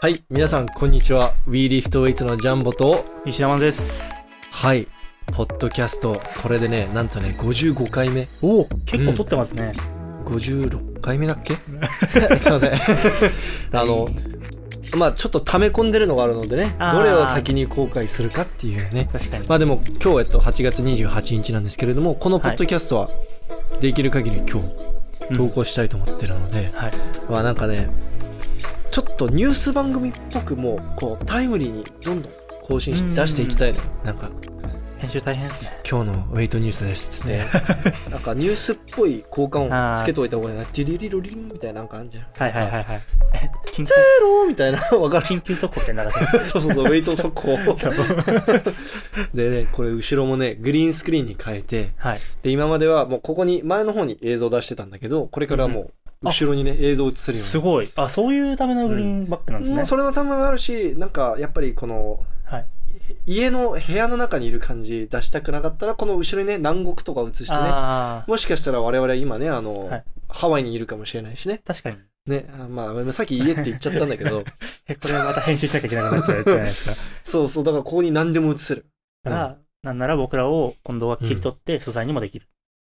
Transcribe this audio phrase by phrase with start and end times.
[0.00, 1.32] はい、皆さん、こんにちは。
[1.46, 4.02] We Lift Weights のジャンボと、石山です。
[4.50, 4.86] はい、
[5.32, 9.72] ポッドキャスト、これでね、なんとね、55回目、おお、結構撮ってますね。
[10.24, 11.54] 56回目だっけ？
[12.40, 12.72] すいません。
[13.72, 14.06] あの、
[14.96, 19.08] まあちょっと溜め込んでるのがあるのでね、どれを先に公開するかっていうね。
[19.10, 19.48] 確かに。
[19.48, 23.08] まあでも、今日、えっと、8月28日なんですけれども、このポッドキャストは、
[23.80, 24.60] できる限り今
[25.30, 26.92] 日、投稿したいと思ってるので、はい。
[27.30, 27.88] まあなんかね
[28.96, 32.32] ちょっとニュース番組っぽくもうこうタイムリーにどんどん
[32.62, 34.30] 更新して出していきたいのなんか
[34.96, 35.70] 編集大変ですね。
[35.86, 37.44] 今日のウェイトニュースですっつって
[38.10, 43.02] なんかニュースっぽい効果音つけといた方がいいなティリリロリンみたいななんかあるじゃんはいはいはいはい。
[43.34, 45.92] え緊急ゼローみたいなわかる緊急速報って。
[46.46, 47.58] そうそうそうウェイト速報
[49.34, 52.18] でねこれ後ろもねグリーンスクリーンに変えてはい。
[52.42, 55.90] で今まではもうここに前の方に映像出してたんだけどこれからはもう
[56.22, 57.88] 後ろにね映像映せるようにすごい。
[57.96, 59.76] あ、そういうためのグリーンバックなんですね。
[59.76, 62.66] もうそれのためもあるしなんかやっぱりこのはい。
[63.24, 67.70] 家の部屋の中にいる感じ出したくなかったらこの後ろにね南国とか映してね
[68.26, 71.96] もしかしたら我々今ねあの、はいハワイにいるかもしれないしね確かに。
[72.26, 74.42] ねあまあさっき家って言っちゃったんだけど
[74.88, 76.96] え、 これまた編集しなきゃいけなくなっちゃうやつじゃないですか。
[77.22, 78.86] そうそうだからここに何でも映せる、
[79.22, 82.46] だから、なんなら僕らを今度は切り取って素材にもできる。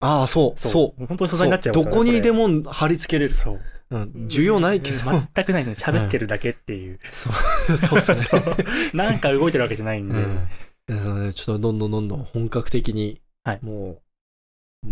[0.00, 1.06] ああそうそう。
[1.06, 1.74] 本当に素材になっちゃう。
[1.74, 3.60] どこにでもも貼り付けれる、そう。
[3.90, 5.98] うん、需要ないけど、全くないですね。
[5.98, 6.98] 喋ってるだけっていう。
[7.10, 8.22] そうそうっすね。
[8.22, 8.42] そう。
[8.94, 10.14] なんか動いてるわけじゃないんで。
[10.88, 11.32] うん。
[11.32, 13.58] ちょっとどんどんどんどん本格的に、はい。
[13.62, 13.98] も
[14.86, 14.88] う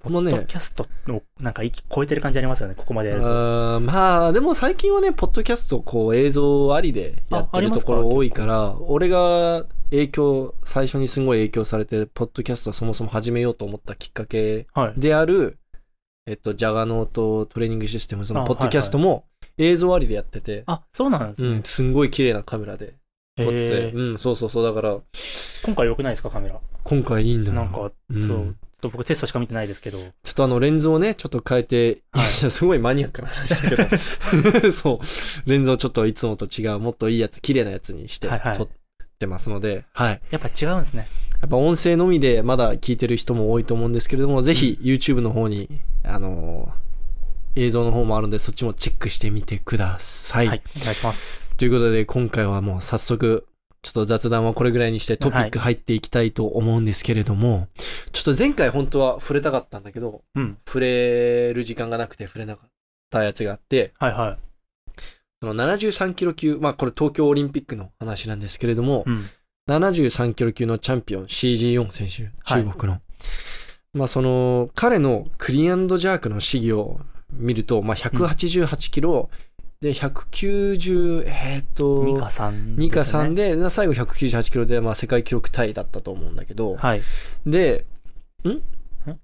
[0.00, 0.32] ポもうね。
[0.32, 3.80] ッドキャストのなんか息超えてる感じありますよね、ここまでやると。
[3.80, 15.00] まあでも最近はねポッドキャストこう映像ありでやってるところ多いから俺が影響最初にすごい影響されてポッドキャストをそもそも始めようと思ったきっかけはい。
[15.00, 15.58] である
[16.26, 19.24] えっとジャガノートトレーニングシステムそのあポッドキャストも
[19.58, 21.62] 映像ありでやってて、あ、そうなんですねうん、。
[21.62, 22.94] すんごい綺麗なカメラで
[23.38, 24.98] 撮ってて、うんそうそうそうだから
[25.64, 26.60] 今回良くないですか、カメラ？
[26.84, 28.56] 今回いいんだよなんか、うんそう。
[28.80, 29.98] と僕テストしか見てないですけど。
[29.98, 35.00] ちょっとあのレンズをねちょっと変えて、はいすごいマニアックな話だけど そ
[35.46, 35.50] う。
[35.50, 38.68] レンズをちょっといつもと違う、もっといいやつ、綺麗なやつにしてはいはい撮っ
[39.16, 40.20] てますので、はい。
[40.30, 41.08] やっぱ違うんですね。
[41.40, 45.68] やっぱ音声のみでまだ聞いてる人も多いと思うんですけれども、ぜひ YouTube の方に、
[46.04, 46.86] あのー
[47.56, 50.46] 映像の方もあるんで、そっちもチェックしてみてください。
[50.46, 50.62] はい。
[50.76, 51.56] お願いします。
[51.56, 53.46] ということで、今回はもう早速、
[53.80, 57.68] ちょっと雑談はこれぐらいにしてトピック入っていきたいと思うんですけれども、
[58.12, 60.58] ちょっと前回本当は触れたかったんだけど、うん。
[60.66, 62.70] 触れる時間がなくて触れなかっ
[63.10, 64.45] たやつがあって、はいはい。
[65.42, 69.24] その73キロ級、まあこれ東京オリンピックの話なんですけれども、うん。
[69.68, 73.00] 73キロ級のチャンピオン CG4 選手、はい中国の。
[73.94, 77.00] まあその彼のクリーンジャークの試技を
[77.32, 79.28] 見ると、まあ188キロ、
[79.80, 86.76] で190、えーっと、ニカさん、2か3でで、最後198キロで、まあ世界記録タイだったと思うんだけど。
[86.76, 87.02] はい。
[87.44, 87.84] で、
[88.44, 88.62] ん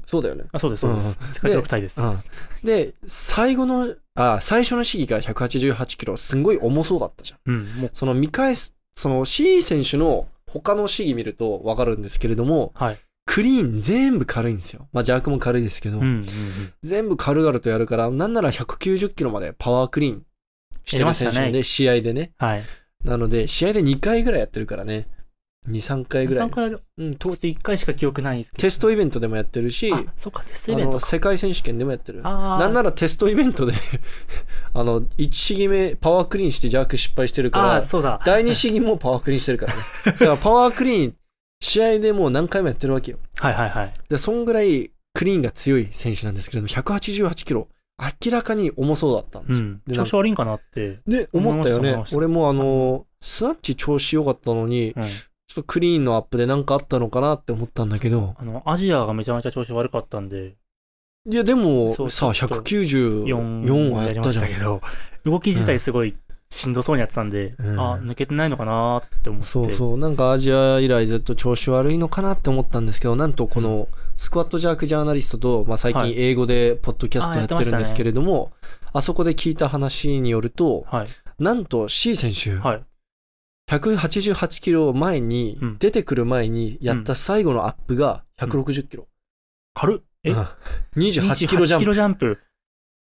[0.07, 0.45] そうだよね。
[0.53, 1.19] あ、そうです、そうでうんす。
[1.35, 2.01] 世界記録タイです。
[2.01, 2.19] うん
[2.65, 7.53] で、最後の、あ、最初の試技が188キロ、すんごい重そうだったじゃん。
[7.53, 7.65] うん。
[7.81, 12.99] もう、その見返す、その C 選手の他の試技見るとわかるんですけれども、はい。
[13.25, 14.89] クリーン全部軽いんですよ。
[14.93, 16.01] まあ、ジャークも軽いですけど。
[16.83, 20.27] 全部軽々とやるから、なんなら190キロまでパワークリーン
[20.85, 22.33] してる選手なんで、試合でね。
[22.39, 22.63] はい。
[23.05, 25.09] なので、試合で2回ぐらいやってるからね。
[25.69, 26.51] 2、3回ぐらい3。
[26.51, 28.63] 回、うん、とと1回しか記憶ないですけど。
[28.63, 32.23] テストイベントでもやってるし、あ、そうか、テストあイベント世界選手権でもやってる。
[32.23, 33.75] なんならテストイベントで
[34.75, 38.21] あの、1試技目パワークリーンしてジャーク失敗してるから、そうだ。
[38.27, 39.83] 第2試技もパワークリーンしてるからね。
[40.05, 41.15] だからパワークリーン、
[41.61, 43.19] 試合でもう何回もやってるわけよ。
[43.37, 43.93] はいはいはい。
[44.09, 47.69] で、そんぐらいクリーンが強い選手なんですけれども、188キロ、
[48.25, 49.67] 明らかに重そうだったんですよ。
[49.67, 49.83] うん。
[49.87, 50.99] で調子悪いんかなって。
[51.07, 55.03] で、思ったよね俺もあの、スナッチ調子良かったのに、うん。
[55.53, 60.55] ちょっとクリーンのアップで何かあったのかなって思ったんだけど、あの、アジアがめちゃめちゃ調子悪かったんで、
[61.29, 63.27] いや、でもさ、ちょっと194
[63.65, 64.47] 4はやりまやったじゃん。
[64.47, 64.81] したけど、
[65.27, 66.17] 動き自体すごい
[66.49, 69.47] しんどそうにやってたんで、うんあ、抜けてないのかなって思って。
[69.47, 78.53] そうそう、なんかアジア以来ずっと調子悪いのかなって思ったんですけど、なんとこのスクワットジャークジャーナリストと、まあ、最近はい英語でポッドキャストやってるんですけれども、
[78.95, 81.07] あそこで聞いた話によると、はい。
[81.39, 82.83] なんと C 選手、はい。
[83.79, 89.09] 188キロ前に、うん出てくる前にやった最後のアップが160キロ。
[89.75, 90.05] 軽っ。
[90.25, 90.31] え？
[90.31, 90.47] うん
[90.97, 92.39] 28キロジャン28キロジャンプ。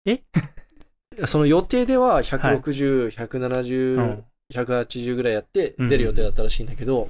[0.05, 0.21] プ。
[1.27, 4.23] その予定では160、う170、ん。
[4.53, 7.09] 180ぐらいやってうん出る予定だったらしいんだけど、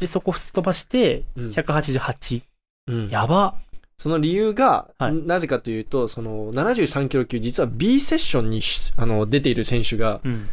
[0.00, 2.42] で、そこすっ飛ばして、うん188。
[2.88, 3.54] うんやば。
[3.96, 10.48] その理由が、はいなぜかというと、その73キロ級、実は B セッションにしあの出ている選手が、うん。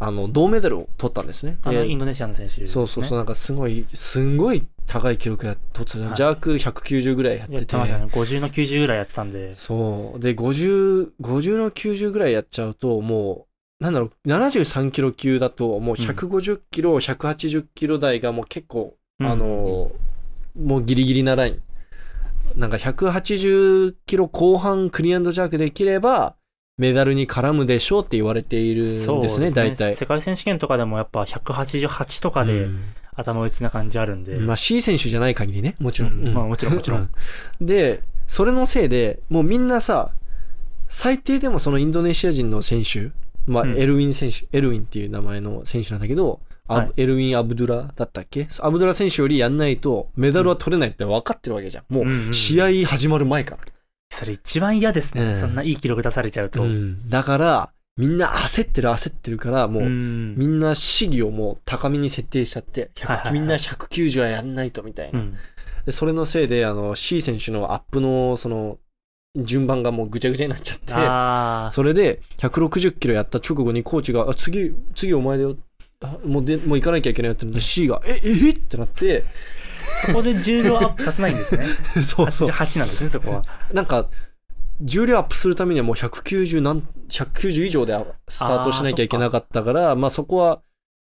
[0.00, 1.58] あの、銅メダルを取ったんですね。
[1.62, 2.66] あの、でインドネシアの選手ね。
[2.68, 6.04] そうそうそう、なんかすごい、すんごい高い記録や取ってた。
[6.06, 7.76] はい弱190ぐらいやってて。
[7.76, 8.08] ね。
[8.12, 9.54] 50の90ぐらいやってたんで。
[9.56, 10.20] そう。
[10.20, 13.46] で、50、50の90ぐらいやっちゃうと、も
[13.80, 19.90] う、なんだろう、73キロ級だと、もう150キロ、180キロ台がもう結構、あの、
[20.56, 21.62] もうギリギリなライン。
[22.56, 26.36] なんか180キロ後半クリアンドジャークできれば、
[26.78, 29.94] メダルに絡むでしょうって言われているんですね、大体。
[29.96, 32.82] 世界選手権とかでもやっぱ188とかでうん
[33.16, 34.36] 頭打ちな感じあるんで。
[34.36, 36.12] まあ C 選手じゃない限りね、もちろん。
[36.12, 37.10] うんまあもちろんもちろん。
[37.60, 40.12] で、それのせいで、もうみんなさ、
[40.86, 43.10] 最低でもそのインドネシア人の選手、
[43.46, 48.46] まあ、うんエルウィン選手、エルウィンっていう名前の選手なんだけど、はいエルウィン・アブドゥラだったっけ？
[48.60, 51.84] アブドゥラ選手よりやんないとメダルは取れないって分かってるわけじゃん。
[51.92, 53.62] もうんうんう試合始まる前から。
[54.18, 55.22] それ一番嫌ですね。
[55.22, 56.62] うんそんないい記録出されちゃうと。
[56.62, 65.20] うんだから、みんな焦ってる焦ってるから、もう、んみんな試技をもう高めに設定しちゃって、100はいはいはいみんな190はやんないとみたいな。
[65.20, 65.34] うん
[65.86, 68.78] でそれのせいで、あの、C 選手のアップの、その、
[69.36, 70.78] 順番がもうぐちゃぐちゃになっちゃっ
[71.70, 71.74] て。
[71.74, 75.56] それで160キロやった直後にコーチが、あ次、次お前だよ。
[76.02, 78.50] あもうで、もう行かなきゃいけないよって言って、C が、え、え？
[78.50, 79.24] ってなって、
[80.06, 81.66] そこで重量アップさせないんですね。
[82.04, 82.48] そうそう。
[82.50, 83.44] 88なんですね、そこは。
[83.72, 84.08] なんか、
[84.80, 87.94] 重量アップするためにはもう190何、190以上で
[88.28, 90.62] スタートしなきゃいけなかったから、まあそこは、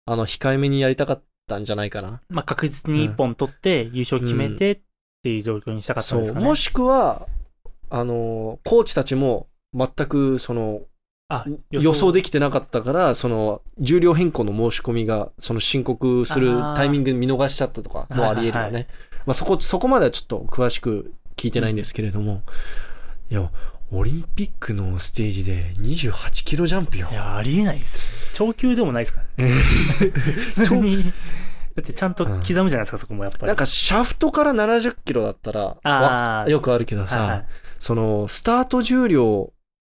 [0.05, 2.21] あの、控えめにやりたかったんじゃないかな。
[2.29, 4.79] まあ確実に一本取って優勝決めてっ
[5.23, 6.45] ていう状況にしたかったんですかね。
[6.45, 7.27] もしくは、
[7.89, 10.90] あの、コーチたちも全く、その、あ
[11.69, 18.87] 予想できてなかったから、その、重量変更の申し込みが、その申告するタイミング見逃しちゃったとかもあり得るよはいはいね。
[19.25, 22.41] まあそこ、そこまではちょっと詳しく聞いてないんですけれども、
[23.29, 23.49] いや、
[23.91, 27.13] オリンピックのステージで28キロジャンプよい。
[27.13, 28.01] や、ありえないですよ。
[28.33, 29.47] 長級でもないですから。
[29.47, 31.03] 普通に。
[31.03, 33.47] だってちゃんと刻むじゃないですか、そこもやっぱり。
[33.47, 35.51] なんか、シャフトから70キロだった
[35.83, 37.45] ら、よくあるけどさ、はいはい
[37.79, 39.51] その、スタート重量、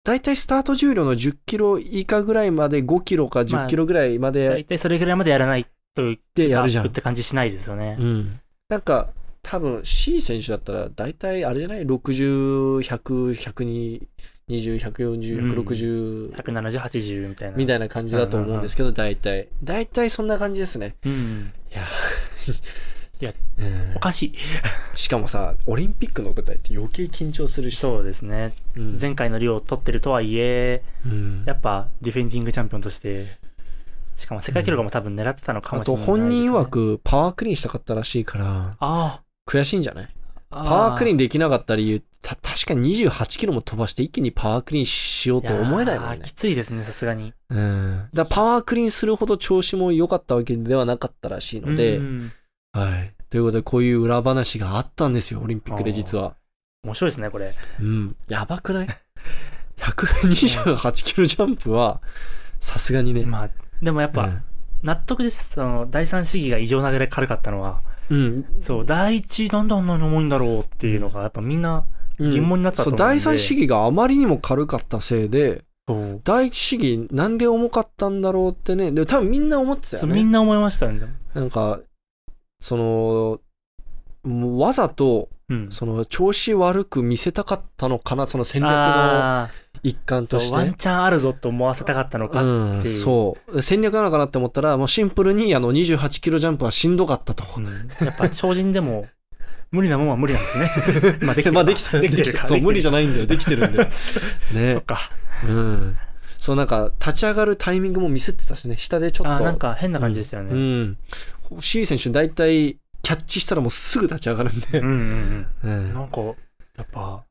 [0.06, 5.66] だいたいスタート重量の10キロ以下ぐらいまで5キロか10キロぐらいまで、大体それぐらいまでやらない
[5.96, 7.96] と、でやるじゃんって感じしないですよね。
[7.98, 8.40] うん。
[8.68, 9.08] なんか、
[9.42, 17.56] 多分 C 選手だったら、大体あれじゃない ?60、100、120、140、160、170、80みたいな。
[17.56, 19.48] みたいな感じだと思うんですけど、大体。
[19.64, 20.94] 大体そんな感じですね。
[21.04, 21.52] うん。
[21.72, 21.82] いや、
[23.20, 24.34] いやうんおかしい。
[24.94, 28.54] しかもさ、オリンピックの舞台って余計緊張するしさそうですね。
[28.76, 33.24] うん前回のリオを取ってるとはいえ、うんやっぱディフェンディングチャンピオンとして、
[34.14, 36.66] しかも世界記録も多分狙ってたのかあもしれない、と本人曰。
[36.66, 40.08] くパワークリーンしたかったらしいから、あ悔しいんじゃない？
[40.50, 40.64] あ。
[40.64, 46.32] パワークリーンンできなかった理由、た確かに28キロも飛ばして一気にパワークリーンしようと思えないもんねき。
[46.32, 47.32] ついですね、さすがに。
[47.50, 48.08] うん。
[48.12, 52.32] だパワークリーンするほど調子も良かったわけではなかったらしいので、うん
[52.76, 53.14] はい。
[53.30, 56.36] ということで、こういう裏話があったんですよ、オリンピックで実は。
[56.84, 57.54] 面白いですね、これ。
[57.80, 58.16] うん。
[58.28, 58.88] やばくない
[59.78, 62.02] ?128 キロジャンプは、
[62.60, 63.24] さすがにね。
[63.24, 63.50] まあ、
[63.82, 64.42] でもやっぱ、
[64.82, 65.52] 納得です。
[65.54, 67.80] その、第三試技が異常なぐらい軽かったのは、
[68.10, 68.18] うん。
[68.18, 68.46] うん。
[68.60, 71.86] そう、第一、なんであんなに重いんだろうっていうのが、やっぱみんな、うん
[72.18, 75.64] 疑問になったと思うんでそう、第三試技があまりにも軽かったせいで、
[76.24, 78.90] 第一試技なんで重かったんだろうってね。
[78.90, 80.08] でも多分みんな思ってたよね。
[80.08, 81.00] そうみんな思いましたね。
[81.34, 81.80] なんか、
[82.60, 83.40] その、
[84.58, 85.70] わざと、うん。
[85.70, 89.50] その、調子悪く見せたかったのかな、その戦略のあ
[89.82, 90.56] 一環として。
[90.56, 92.94] ワンチャンあるぞと思わせたかったのかうん、っていう。
[92.94, 93.62] そう。
[93.62, 97.44] 戦略なのかなって思ったら、もうシンプルにあの28キロジャンプはしんどかったと。
[97.56, 97.66] うん
[98.04, 99.06] やっぱ超人でも、
[99.70, 101.18] 無理なもんは無理なんですね。
[101.22, 102.46] まあできてるかまあできたできてるか。
[102.46, 103.06] そう、無理じゃない。
[103.06, 103.26] んだよ。
[103.26, 103.88] できてるんだよ。
[103.92, 104.80] そねっ。
[104.80, 105.10] か。
[105.46, 105.96] うん。
[106.38, 109.32] そう、なんか、立ち上がるタイミングも見せてたしね、下でちょっと。
[109.32, 110.54] あーなんか変な感じでしたようね。
[110.54, 110.98] ん。
[111.60, 114.88] C 選手、大体、キャッチしたらもうすぐ立ち上がるんでうん。
[114.88, 115.90] うんううん。
[115.90, 116.34] んなんか、や
[116.82, 117.24] っぱ、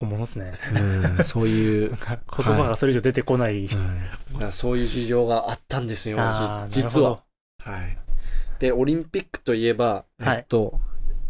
[0.00, 0.52] 本物っすね。
[0.74, 1.96] うんそういう、 言
[2.28, 3.66] 葉がそれ以上出てこない。
[3.66, 6.18] うんそういう事情があったんですよ、
[6.68, 7.22] 実は。
[7.58, 7.98] はい。
[8.58, 10.80] で、オリンピックといえば、はいえっと、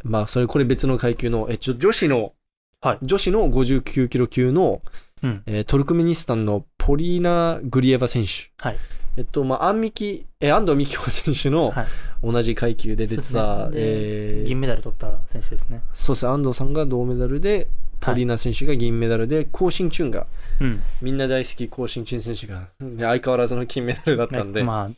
[0.04, 2.32] まあ、それ、これ別の階級の、え、ちょ、女子の、
[2.80, 4.82] はい女子の59キロ級の、
[5.22, 8.50] うんえートルクメニスタンのポリーナ・グリエバ選手。
[8.58, 8.78] はい
[9.16, 11.86] えっと、まあ、安美希、えー安藤美希子選手のはい
[12.24, 15.82] 同じ階級で出てた、そうですねえー銀メダル取った選手ですね。
[15.92, 17.68] そうですね、安藤さんが銅メダルで、
[18.00, 20.26] ポリーナ選手が銀メダルで、コウシンチュンが、
[20.60, 20.82] うん。
[21.00, 24.90] みんな大好きコウシンチュン選手が、ね相変わらずの金メダルだったんで、ま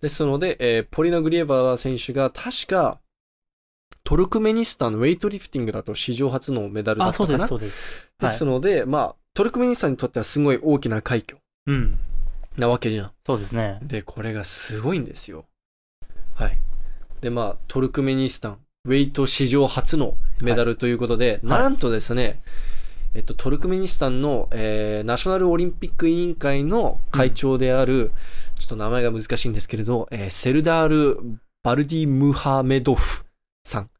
[0.00, 2.98] ですので、えーポリナ・グリエバー選手が確か、
[4.02, 7.44] トルクメニスタンのウェイトリフティングだと史上初のメダルあ、だったかな。
[7.44, 7.72] あそうです、
[8.20, 8.28] そうです。
[8.28, 11.38] ですので、まあ、トルクメニスタンにとってはすごい大きな快挙。
[11.66, 11.98] うん。
[12.56, 13.10] なわけじゃん。
[13.26, 13.78] そうですね。
[13.82, 15.46] で、これがすごいんですよ。
[16.34, 16.56] はい。
[17.20, 22.42] で、まあ、トルクメニスタン、ウェイト史上初のメダルということで、いなんとですね、
[23.14, 28.12] えっと、トルクメニスタンの、えーナショナルオリンピック委員会の会長である、
[28.58, 33.24] ちょっと名前が難しいんですけれど、えーセルダール・バルディ・ムハメドフ
[33.64, 33.90] さん。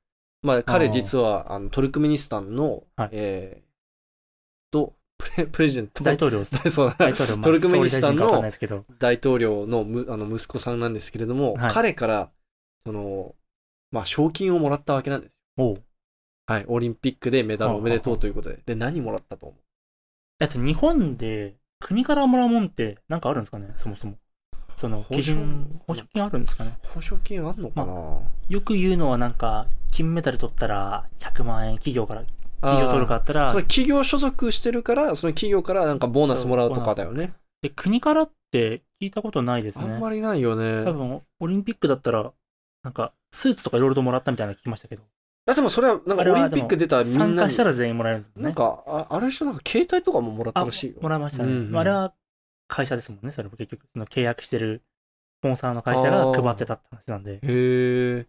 [0.42, 3.63] まあ、彼実は、あの、トルクメニスタンの、はいえー
[5.52, 6.04] プレジデント。
[6.04, 8.42] 大統領、 そうだ大統領、まあトルクメニスタンの
[8.98, 12.30] 大統領のむあの息子さんなんですけれども、はい彼から、
[12.84, 13.34] その、
[13.90, 15.74] まあ、賞金をもらったわけなんですよ。
[16.46, 16.64] はい。
[16.66, 18.60] オリンピックでメダルはあおめでとうということで。
[18.66, 19.60] で、何もらったと思う？
[20.38, 24.16] だって日本で国からもらうもんってなんかあるんですかね、そもそも。
[24.76, 26.76] その基準、保証保証金あるんですかね？
[26.82, 32.24] 報奨金あんのかな、よく言うのはなんか、金メダル取ったら100万円企業から、
[32.64, 37.34] 企業取るかああったらーその、企業所属してるから、その企業からなんかボーナスもらうとかだよね。
[37.62, 39.84] で国からって聞いたことないですね。
[39.84, 40.84] あんまりないよね。
[40.84, 42.32] 多分、オリンピックだったら、
[42.82, 45.02] なんか、スーツとかいろいろともらったみたいなの聞きましたけど、
[45.46, 48.42] あでもそれは、なんかオリンピック出たみん参なに加したら全員もらえるんですね。
[48.42, 50.96] なんか、ああれ人なんか携帯とかももらったらしいよ。
[51.02, 51.52] もらいましたね。
[51.52, 52.14] うんうんあれは
[52.66, 54.82] 会社ですもんね、それも結局、その契約してる
[55.40, 57.34] スポンサーの会社が配ってたって話なんで。
[57.34, 58.26] へえ。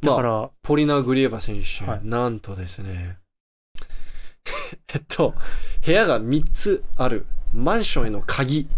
[0.00, 3.18] だから、ポリナ・グリエバ選手、はいなんとですね、
[4.94, 5.34] えっと、
[5.84, 8.68] 部屋が3つあるマンションへの鍵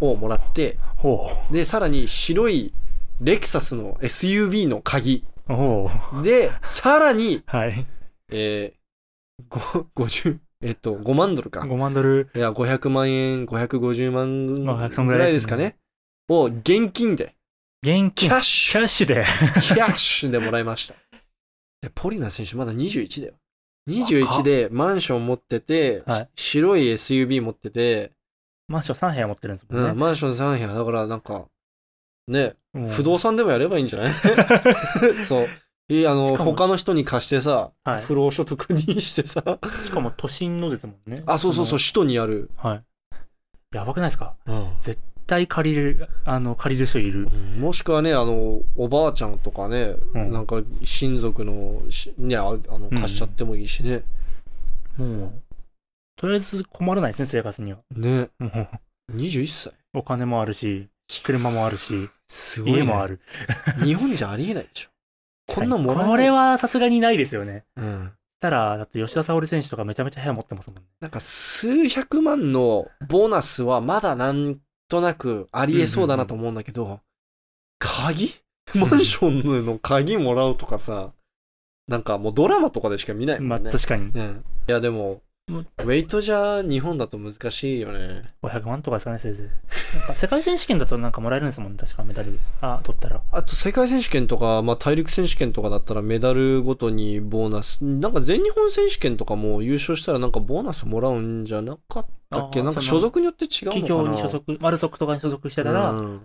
[0.00, 2.72] をもらって、ほで、さらに白い
[3.20, 5.24] レクサスの SUV の鍵。
[6.22, 7.86] で、さらに、はい。
[8.30, 11.60] えー、ご50、えっと、5万ドルか。
[11.60, 12.30] 5万ドル。
[12.34, 15.76] いや、500万円、550まあ万ぐぐらいですすらいでねかね。
[16.28, 17.34] を現金で、
[17.82, 18.28] 現金。
[18.28, 19.14] キャッシュキャッシュで。
[19.60, 20.94] キャッシュでもらいました。
[21.82, 23.34] で、ポリナ選手まだ21だよ。
[23.88, 28.12] 21でマンション持ってて、はい白い SUV 持ってて、
[28.68, 29.92] マンション3部屋持ってるんですもうんんね。
[29.94, 30.68] マンション3部屋。
[30.74, 31.46] だからなんか、
[32.28, 34.12] ね、もう不動産でもやればいいんじゃない？
[35.24, 35.48] そう。
[35.88, 39.42] いいあの、しかも他の人に貸してさ、はい不労所得にしてさ、
[39.84, 41.22] しかも都心のですもんね。
[41.26, 42.50] あ、そうそうそう、首都にある。
[42.56, 42.84] はい。
[43.74, 44.36] やばくないですか？
[44.46, 45.00] うん絶
[45.32, 47.28] 対借りる、あの、借りる人いる。
[47.58, 54.02] もしくはね、あの、おばあちゃんとかね、うんなんか親族のし、ね、ああのうん貸しちゃってもいいしね。
[54.98, 55.32] もう、
[56.16, 57.78] とりあえず困らないですね、生活には。
[57.96, 58.50] ね、も
[59.08, 59.72] う、21歳。
[59.94, 60.88] お金もあるし、
[61.24, 62.78] 車もあるし、すごい、ね。
[62.80, 63.20] 家もある。
[63.82, 64.88] 日本じゃありえないでしょ。
[65.54, 66.08] こんなんもらえない。
[66.10, 67.64] これはさすがにないですよね。
[67.76, 68.12] うん。
[68.38, 70.82] たら、だって吉田沙保里選手とかめちゃめちゃ部屋持ってますもんね。
[71.00, 74.56] なんか数百万のボーナスはまだなん
[74.92, 77.00] となくありえそうだなと思うんだけど、
[77.78, 78.34] 鍵？
[78.74, 81.12] マンションの鍵もらうとかさ、
[81.88, 83.72] なんかもうドラマとかでしか見ないまあもんね。
[83.72, 84.10] 確かに。
[84.10, 85.20] うん、いやでも、うん
[85.60, 88.22] ウェイトじゃ日本だと難しいよね。
[88.42, 89.96] 500万とかですかね、せいぜい。
[89.98, 92.38] なんか世界選手権だとなんかもらえるんですもんね、確かメダル。
[92.60, 93.20] あ、取ったら。
[93.30, 102.62] あと世界選手権とか、まあ、大陸選手権とかだったらメダルごとにボーナス、なんか全日本選手権とかも優勝したらなんかボーナスもらうんじゃなかったっけ？
[102.62, 103.86] なんか所属によって違うのかな？
[103.86, 106.20] 企業に所属、マルソックとかに所属してたら、うん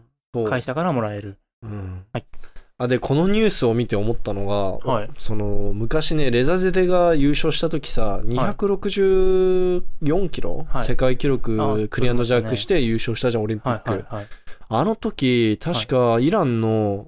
[0.50, 1.38] 会社からもらえる。
[1.64, 2.26] うんはい
[2.80, 5.10] あでこのニュースを見て思ったのが、はい。
[5.18, 10.86] その昔ねレザゼデが優勝した時さ264キロ、はい。
[10.86, 14.06] 世界記あ録クリアンドジャックして優勝したじゃんオリンピック。
[14.70, 17.08] あの時確かイランの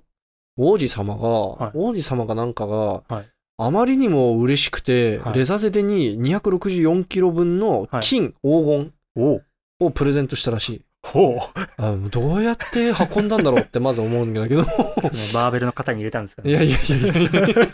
[0.58, 1.72] 王子様が、はい。
[1.76, 3.30] 王子様かなんかが、はい。
[3.62, 5.34] あまりにも嬉しくて、はい。
[5.36, 9.42] レザゼデに264キロ分の金、黄金
[9.80, 10.82] をプレゼントしたらしい。
[11.03, 11.60] ほう。
[11.77, 14.63] あどうやって運んだんだろうってまず思うんだけど。
[15.34, 16.51] バーベルの肩に入れたんですかね。
[16.51, 17.70] いやいやいやいや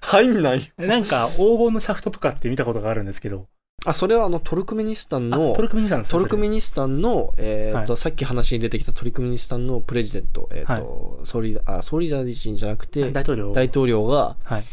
[0.00, 0.72] 入んない。
[0.78, 3.46] なんか、黄金のシャフトとかって見たことがあるんですけど、
[3.84, 13.52] あ、それはあのトルクメニスタンのあト、ルクメニスタントルクメニスタンの、えーっと、はさっき話に出てきたトルクメニスタンのプレジデント、えーっと、総理、あ、総理大臣じゃなくて、大統領。
[13.52, 14.64] 大統領が、はい。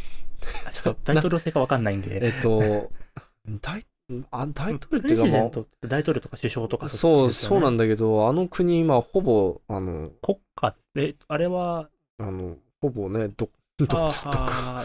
[0.68, 2.18] あちょっと大統領制かわかんないんで。
[2.26, 2.92] えーっと、
[3.62, 3.86] 大、
[4.32, 7.86] あ、大統領っていうかまジデントって大統領とか首相とかあ、そう、そうなんだ。
[7.86, 14.12] だけど、あの国、まあ、ほぼ、あの、国家で、あれは、あの、ほぼね、ど、ど、ど、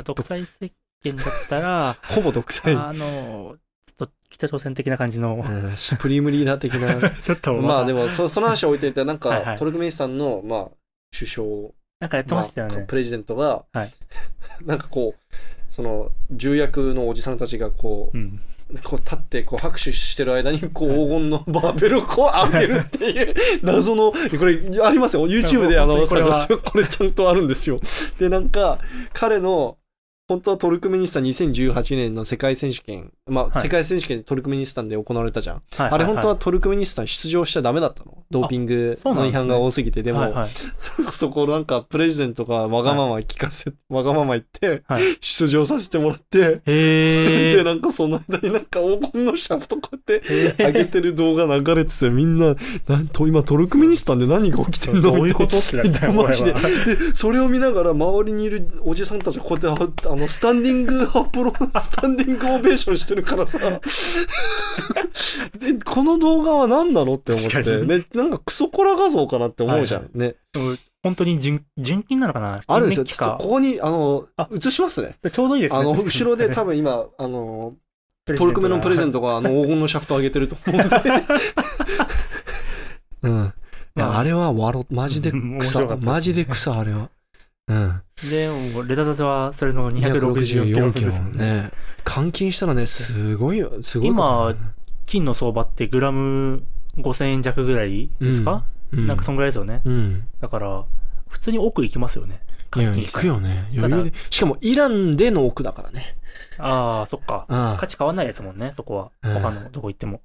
[0.04, 2.74] 独裁政権だったら、 ほぼ独裁。
[2.74, 7.10] あの、ちょっと北朝鮮的な感じの、うんスプリームリーダー的な。
[7.16, 10.68] ちょっと、まあでもそ、その話は置いといて、なんか、はいはいトルクメニスタンの、まあ、
[11.16, 11.46] 首相、
[12.00, 12.76] なんかやってましたよね。
[12.76, 13.92] まあプレジデントが、はい
[14.64, 15.34] なんかこう、
[15.68, 18.40] その、重役のおじさんたちがこうん。
[18.72, 25.26] う、こう立って、こう拍手してる間に、こうはい黄金のバーベルをこう上げるっていう、 謎の、これありますよ。
[25.26, 27.80] YouTube であの、これこれちゃんとあるんですよ。
[28.18, 28.78] で、なんか、
[29.12, 29.76] 彼の、
[30.30, 35.62] 本当はトルクメニスタン2018年の世界選手権、まあ、はい世界選手権トルクメニスタンで行われたじゃん。
[35.74, 38.18] はいあれ本当ははトルクメニスタン出場しちゃダメだったの？
[38.30, 40.04] ドーピングの違反が多すぎて。
[40.04, 47.64] でも、はいはいそそこなんかプレジデントがわがまま聞かせ、わがまま言って、はい出場させてもらって、へで、え。
[47.64, 52.54] なんかその間になんか黄金のシャフトこうやって上げてる動画流れてて、みんな、
[52.86, 55.02] なんと今トルクメニスタンで何が起きてんの？
[55.02, 56.22] どういうこみたいとってなったよ、な。
[56.22, 56.52] マジで。
[56.52, 56.60] で、
[57.14, 63.58] それを見ながら周りにいるおじさんたちがこうやって、ああの、スタンディング アプロ、スタンディングオベーションしてるからさ。
[65.58, 67.84] で、この動画は何なのって思って。
[67.84, 70.02] ね、なんかクソコラ画像かなって思うじゃん。
[70.02, 70.36] はね。
[71.02, 72.60] 本当に純純金なのかな？
[72.66, 73.04] あるんですよ。
[73.04, 75.16] ちょっとここに、あのあ、映しますね。
[75.30, 75.80] ちょうどいいですね。
[75.80, 77.74] あの、後ろで 多分、分今、あの、
[78.26, 80.96] トルクメのプレゼントトがあの黄金のシャフト上げてると思うんで。
[83.22, 83.52] うん。
[83.96, 87.08] いや、あれは笑、マジで草マジで草、あれは。
[87.68, 88.02] うん。
[88.28, 91.38] で、もうレタザズはそれの264キロ264キロですもんね。
[91.38, 91.70] ね。
[92.04, 94.16] 換金したらね、すごいよ、すごいね。
[95.06, 96.62] 金の相場ってグラム
[96.96, 99.82] 5000円弱ぐらいですか、うんなんかそんぐらいですよね。
[99.84, 100.24] うん。
[100.40, 100.84] だから、
[101.28, 102.42] 普通に奥行きますよね。
[102.76, 103.68] いや、換金したら行くよね。
[103.72, 104.12] 余裕で。
[104.30, 106.16] しかも、イランでの奥だからね。
[106.58, 107.46] ああ、そっか。
[107.48, 109.10] あ価値変わんないですもんね、そこは。
[109.22, 110.22] うん他のどこ行っても。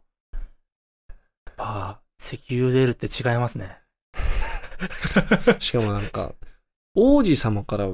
[1.57, 3.77] ああ、石油出るって違いますね。
[4.13, 5.55] あ。
[5.61, 6.33] しかもなんか、
[6.95, 7.89] 王子様から、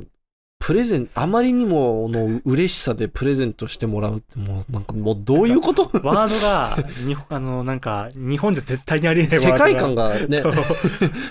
[0.59, 5.89] プレゼンあまりにもの嬉しさでプレゼントしてもらうって、もう、なんかもうどういうこと？
[6.03, 10.41] ワードが、にあの、なんか、日本じゃ絶対にありえない世界観がね。
[10.41, 10.53] そ、う。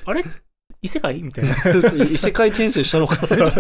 [0.07, 0.25] あれ？
[0.83, 1.23] 異世界？
[1.23, 1.55] みたいな。
[2.03, 3.17] 異世界転生したのか？
[3.37, 3.51] な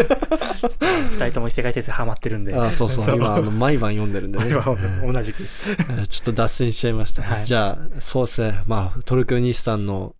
[1.13, 2.53] 二人とも異世界転生ハマってるんで。
[2.53, 4.51] あそうそう、今、あの、毎晩読んでるんでね。
[4.51, 5.61] 同じくです。
[6.09, 7.23] ちょっと脱線しちゃいました。
[7.23, 7.29] ね。
[7.29, 7.47] はい。
[7.47, 8.61] じゃあ、そうですね。
[8.67, 10.17] まあ、トルクメニスタンの、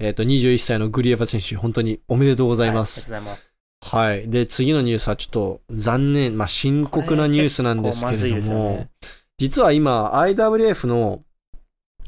[0.00, 3.12] えっ、と、21歳のグリエヴァ選手、本当におめでとうございます。
[3.12, 3.50] はありがとうございます。
[3.94, 4.30] はい。
[4.30, 8.90] で、次のニュースはちょっと残念、まあ、深刻なニュースなんですけれども、ね
[9.36, 11.20] 実は今、IWF の、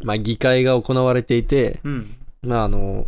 [0.03, 2.15] まあ、議会が行われていて、うん。
[2.41, 3.07] まあ、あの、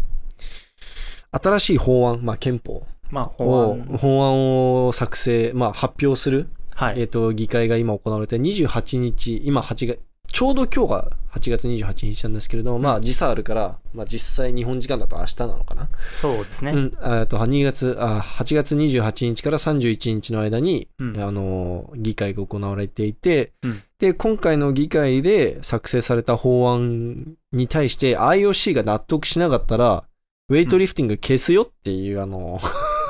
[1.32, 3.98] 新しい法案、まあ、憲法まあ、法を、案。
[3.98, 7.00] 法案を作成、まあ、発表するはい。
[7.00, 9.98] えっ、と、議会が今行われて、28日、今8月、
[10.34, 15.88] ちょうど今日が8月28日なんですけれども、まあ時差あるから、まあ実際日本時間だと明日なのかな。
[16.20, 16.72] そうですね。
[16.72, 21.20] うん、えっと、2月、あ、8月28日から31日の間に、うん。
[21.20, 23.82] あの、議会が行われていて、うん。
[24.00, 30.02] で、今回の議会で作成された法案に対して IOC が納得しなかったら、
[30.48, 32.58] ウェイトリフティング消すよっていう、あの、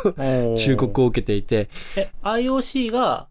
[0.58, 3.28] 忠告を受けていて、え、IOC が、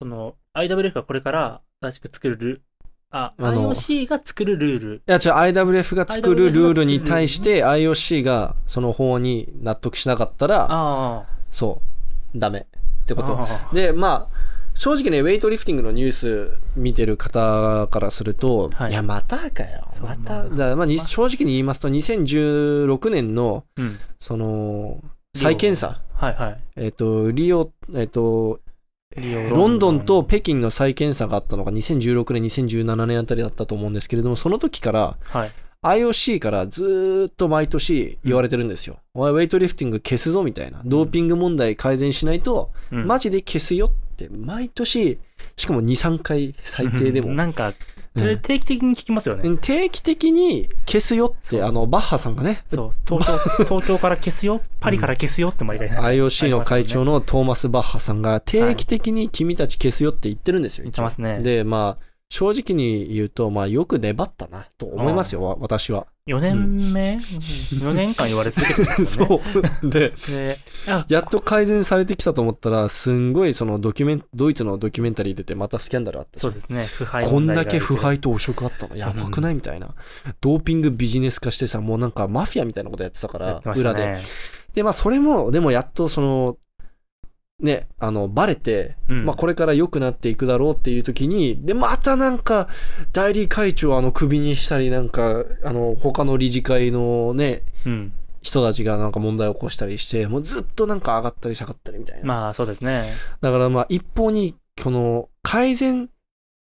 [0.00, 2.62] その、IWF がこれから新しく作るル
[3.10, 4.96] あ、あの IOC が作るルール。
[4.96, 5.20] いや、違う、
[5.52, 11.82] IWF が作るルールに対して IOC がその法案に納得しなかったら、あそ
[12.34, 13.16] う、ダメってあ。
[13.16, 13.38] こと。
[13.38, 19.88] あで、まあ、正直ね、ウェイトリフティングのニュース見てる方からすると、はいい、や、またかよ。
[20.00, 23.98] また、まあだまあ、正直に言いますと、2016年の、あうん。
[24.20, 25.02] その、
[25.34, 26.62] 再検査、はいはい。
[26.76, 28.69] えっ、と、リオ、えっ、と、リオ
[29.16, 35.52] ロンドンと北京の再検査があったのが2016年、2017年あたりだったと思うんですけれども、その時からはい。
[35.82, 38.98] IOC からずーっと毎年言われてるんですよ。
[39.14, 40.82] おいウェイトリフティング消すぞみたいな。
[40.84, 45.18] ドーピング問題改善しないと、うんマジで消すよって、毎年、
[45.56, 47.30] しかも2、3回最低でも。
[47.32, 47.72] なんか、
[48.14, 49.56] 定期的に聞きますよね。
[49.58, 57.12] 定期的に消すよって、あの、バッハさんがね、そう、東京、 東京から消すよ、パリから消すよって毎回、IOC の会長の。
[57.12, 60.84] のトーマス・バッハさんが定期的に君たち消すよって言ってるんですよ。
[60.84, 61.38] 言ってますね。
[61.38, 66.06] で、まあ、正直に言うと、まあ、よく粘ったな、と思いますよ、わ私は。
[66.26, 69.42] 4年目、?4 年間言われ続けてますよね。
[69.82, 69.90] そう。
[69.90, 76.82] で、で、あ、やっと改善されてきたと思ったら、すんごいそのドキュメン、ドイツのドキュメンタリー出てまたスキャンダルあったそうんですね。
[76.86, 78.96] 腐敗こんだけ腐敗と汚職あったの？
[78.96, 79.54] やばくない？
[79.54, 79.94] みたいな。
[80.40, 84.06] ドーピングビジネス化してさ、もうなんかマフィアみたいなことやってたからやって、ました裏で。
[84.06, 84.22] ね。
[84.74, 86.56] で、まあそれも、でもやっとその、
[87.60, 92.68] ね、あの、バレて、うんまあこれから良くなっていくだろうっていう時に、で、またなんか、
[93.12, 98.12] 代理会長をあの、首にしたり、なんか、あの、他の理事会のね、うん。
[98.42, 102.26] 人たちがなんか問題を起こしたりして、もうずっとなんか上がったり下がったりみたいな。
[102.26, 103.12] まあ、そうですね。
[103.40, 106.08] だからまあ一方に、この改善、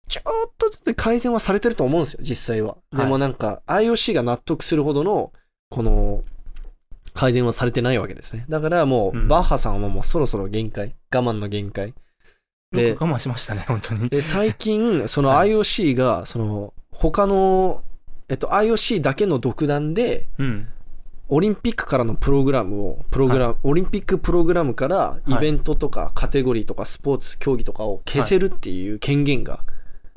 [0.10, 2.78] ちょっとずつ改善はされてると思うんですよ、実際は。
[2.92, 5.32] はいでもなんか IOC が納得するほどの、
[5.70, 6.24] この、
[7.20, 8.46] 改善はされてないわけですね。
[8.48, 10.96] だからもう、うんバッハさんはもうそろそろ限界。
[11.14, 11.94] 我慢の限界。
[12.72, 14.08] で我慢しましたね、本当に。
[14.08, 17.84] で、最近、 そのはい IOC が、その、他の、
[18.30, 20.68] えっと、IOC だけの独断で、うん。
[21.28, 29.60] オリンピックからのプログラムを、プログラム、オリンピックプログラムからイベントとかカテゴリーとかスポーツ競技とかを消せるっていう権限が、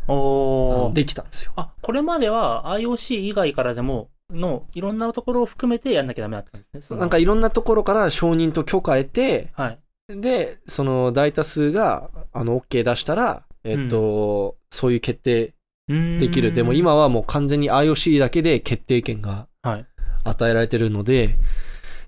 [0.06, 1.52] あおできたんですよ。
[1.56, 6.98] あ、これまでは IOC 以外からでも、の、いろんなところを含めてやんなきゃダメだったんですね。
[6.98, 9.78] なんかいろんなところから承認と許可得て、はい。
[10.08, 15.54] で、その大多数が、あの、OK 出したら、えっと、そういう決定
[15.88, 16.52] できる。
[16.52, 19.86] でも、今はもう完全に IOC だけで決定権がはい。
[20.24, 21.36] 与えられてるので、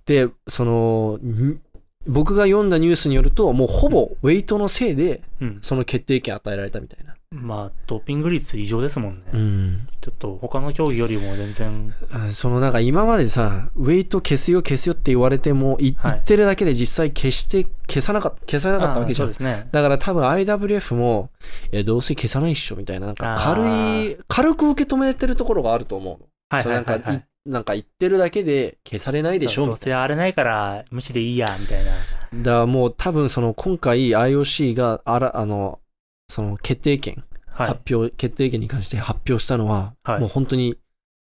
[0.07, 1.61] で、その、ん
[2.07, 5.59] 僕が読んだニュースによると、もうほぼウェイトのせいで、うん。
[5.63, 7.15] その決定権与えられたみたいな。
[7.31, 9.25] まあ、ドーピング率異常ですもんね。
[9.33, 9.89] うん。
[10.01, 19.33] ちょっと他の競技よりも全然、あそのなんか今までさ、ウェイト消すよ消すよって言われても、いはい言ってるだけで実際消して、消さなか消されなかったわけじゃんそう。
[19.33, 19.69] ですね。
[19.73, 21.31] だから多分 IWF も、
[21.73, 26.27] え、どうせ消さないっしょみたいな、なんか軽あい、軽く受け止めてるところがあると思うの。
[26.51, 27.51] はいそうなんか、はいはいはいい。
[27.51, 31.91] なんか言ってるだけで消されないでしょどうせあれないから無視でいいや、みたいな。
[31.91, 35.79] だからもう多分その今回 IOC があら、あの、
[36.29, 37.69] その決定権、はい。
[37.69, 40.77] 発表、決定権に関して発表したのは、はいもう本当に、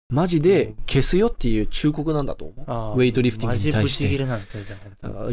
[0.09, 2.65] マジで消すよっていう忠告なんだと思う。
[2.67, 4.77] あウェイトリフティングに対してなんですよ、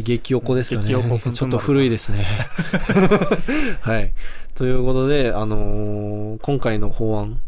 [0.01, 0.87] 激横ですかね。
[1.31, 2.25] ちょっと古いですね。
[3.79, 4.13] はい。
[4.53, 7.39] ということで、あのー今回の法案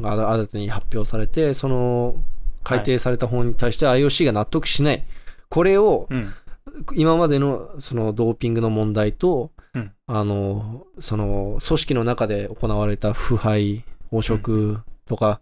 [0.00, 2.22] が新たに発表されて、その
[2.62, 5.04] 改定された法案に対して IOC が納得しない。
[5.48, 6.32] これをうん。
[6.94, 15.40] 今までのそのドーピングの問題と、うんあの、その組織の中で行われた腐敗、汚職とか、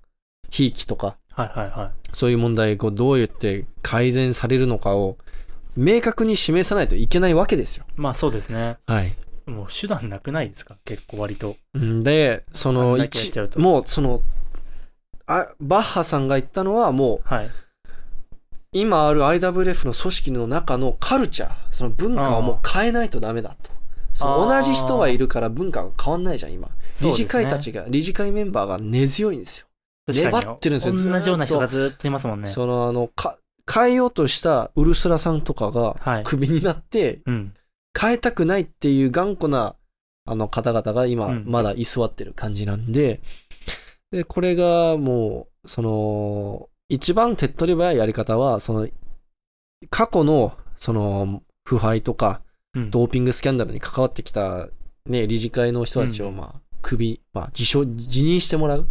[0.51, 2.09] ひいきとか、はいはいはい。
[2.12, 5.19] そういう問題をどうやって改善されるのかを
[5.77, 7.85] 明確に示さないといけないわけですよ。
[7.97, 8.79] まあそうですね。
[8.87, 9.15] はい。
[9.47, 10.77] もう手段なくないですか？
[10.85, 11.57] 結構割と。
[11.79, 14.23] んで、その一もうその、
[15.27, 17.51] あバッハさんが言ったのはもう、はい。
[18.81, 23.71] 今ある IWF の組織の中のカルチャー、その文化をもう変えないとダメだと。
[24.15, 26.71] その同じ人はいるから文化が変わんないじゃん、今。
[27.03, 29.67] 理事会たちが、が、理事会メンバーが根強いんですよ。
[30.09, 32.47] 粘ってるんですよ同じような人がずずっといますもんね。
[32.47, 33.39] そのあの、か、
[33.73, 36.23] 変えようとしたウルスラさんとかがはい。
[36.23, 37.55] クビになって、うん。
[37.99, 39.75] 変えたくないっていう頑固な
[40.27, 43.21] あの方々が今うんまだ居座ってる感じなんで、
[44.11, 48.88] で、これがもう、その、一番手っ取り早いやり方は、その、
[49.90, 52.42] 過去の、その、腐敗とか、
[52.75, 52.90] うん。
[52.90, 54.68] ドーピングスキャンダルに関わってきた、
[55.07, 56.37] ね、理事会の人たちを、うん。
[56.37, 58.87] まあ、クビ、まあ、辞職、辞任してもらう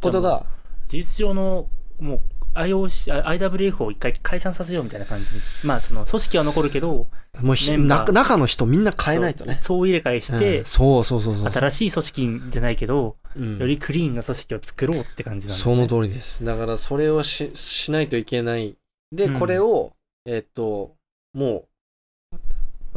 [0.00, 0.46] ことが、
[0.88, 1.68] 実上の、
[2.00, 2.20] もう、
[2.54, 5.40] IOC、あ IWF を一回解散させようみたいな感じに。
[5.64, 7.08] まあ、その、組織は残るけど、
[7.40, 9.54] もう中中の人みんな変えないとね。
[9.54, 11.50] そう総入れ替えして、うんそうそうそうそう。
[11.50, 15.74] 新しい組織じゃないけど、うんよりクリーンな組織を作ろうって感じなんですね。
[15.74, 16.44] その通りです。
[16.44, 18.76] だからそれをししないといけない。
[19.12, 19.92] で、うんこれを、
[20.26, 20.94] えっと、
[21.32, 21.64] もう、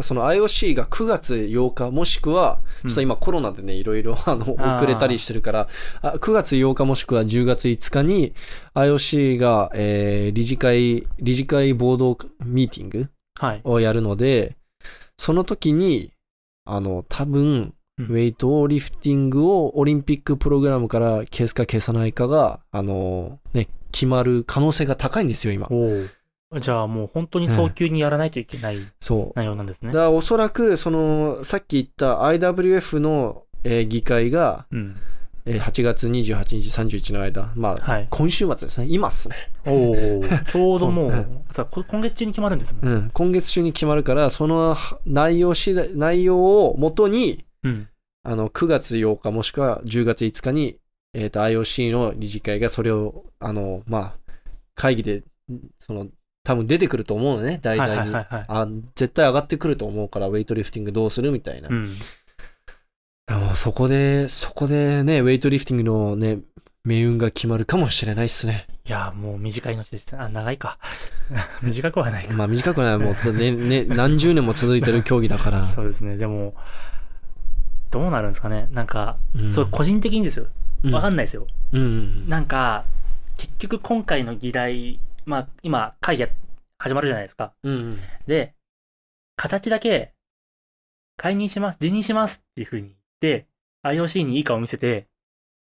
[0.01, 5.67] その IOC が9月8日、もしくは、ちょっと今コロナでね、いろいろ あの遅れたりしてるから、
[6.01, 8.33] あ9月8日もしくは10月5日に
[8.73, 13.07] IOC が、えー理事会、理事会ボードミーティング
[13.39, 13.61] はい。
[13.63, 14.55] をやるので、
[15.17, 16.11] その時に、
[16.65, 25.69] あの、多分、うんウェイトリフティングをオリンピックプログラムから消すか消さないかが、あの、ね、決まる可能性が高いんですよ、今。
[26.59, 29.39] じゃあもう本当に早急にやらないといけないそう。
[29.39, 29.89] 内容なんですね。
[29.89, 34.95] だからおそらく、その、さっき言った IWF の、えー議会が、うん。
[35.45, 38.07] えー8月28日、31の間、まあ、はい。
[38.09, 38.87] 今週末ですね。
[38.89, 39.35] 今っすね。
[39.65, 40.23] おお。
[40.47, 41.43] ちょうどもう
[41.87, 42.93] 今月中に決まるんですもん。
[42.93, 43.09] うん。
[43.11, 47.87] 今月中に決まるから、その内容次第、内容をもとに、うん。
[48.23, 50.79] あの、9月8日もしくは10月5日に、
[51.13, 54.13] えっ、と、IOC の理事会がそれを、あの、まあ、
[54.73, 55.23] 会議で、
[55.79, 56.07] その、
[56.45, 58.15] 多分出てくると思うのね、題材に。
[58.15, 61.69] あ、絶対上がってくると思うから、ウェイトリフティングどうするみたいな。
[61.69, 61.95] うん。
[63.27, 66.39] でもそこで、そこでね、ウェイトリフティングのね、
[66.85, 68.67] 命運が決まるかもしれないっすね。
[68.87, 70.21] いや、もう短い命でした。
[70.21, 70.77] あ、長いか。
[71.63, 72.35] 短くはないか。
[72.35, 75.63] まあ短くない、もう、ね、 ね、何十年も続いてる競技だから。
[75.67, 76.15] そうですね。
[76.17, 76.53] でも、
[77.89, 78.67] どうなるんですかね。
[78.71, 80.45] なんか、うんそう、個人的にですよ。
[80.91, 81.47] わかんないですよ。
[81.73, 81.81] うん。
[81.81, 82.29] うん。
[82.29, 82.85] なんか、
[83.37, 86.29] 結局今回の議題、まあ、今、会議が
[86.77, 87.53] 始まるじゃないですか。
[87.63, 87.99] うん。
[88.27, 88.53] で、
[89.35, 90.13] 形だけ、
[91.17, 93.47] 解任します、辞任しますっていう風に言って、
[93.83, 95.07] IOC にいい顔を見せて、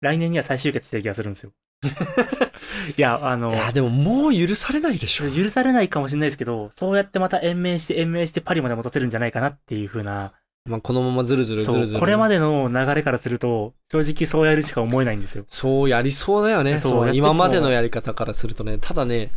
[0.01, 1.51] 来年には再集結してる気がするんですよ。
[2.97, 5.31] いや、あのい、や、でももう許されないでしょ。
[5.31, 10.33] 許されないかもしれないですけど、そうやってまた延命して延命してパリまで戻せるんじゃないかなっていう風な、
[10.65, 11.99] まあ、このままずるずるずるずる。
[11.99, 15.45] これまでの流れからすると、正直そうやるしか思えないんですよ。
[15.47, 16.79] そうやりそうだよね。
[16.79, 18.77] そう今までのやり方からするとね。
[18.79, 19.29] ただね、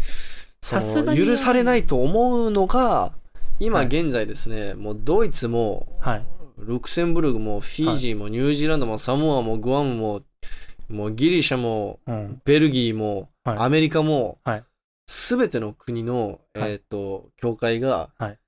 [0.60, 3.12] その許されないと思うのが、
[3.60, 6.26] 今はい現在ですね、もうドイツも、はい。
[6.58, 10.22] ルクセンブルクも、フィジーも、ニュージーランドも、サモアも、グアムも、
[10.88, 12.40] もうギリシャも、うん。
[12.44, 14.64] ベルギーも、はいアメリカもはい、
[15.06, 18.38] すべての国の、はいえっと、協会がはい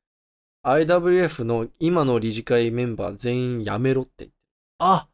[0.65, 4.11] IWF の今の理事会メンバー全員辞めろって。
[4.19, 4.35] 言って
[4.79, 5.09] あ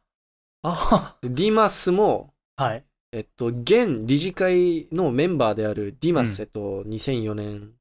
[0.63, 2.83] あでディマスも、はい。
[3.13, 6.43] えっと、現理事会のメンバーであるディマス、うん。
[6.43, 7.71] えっと、2004年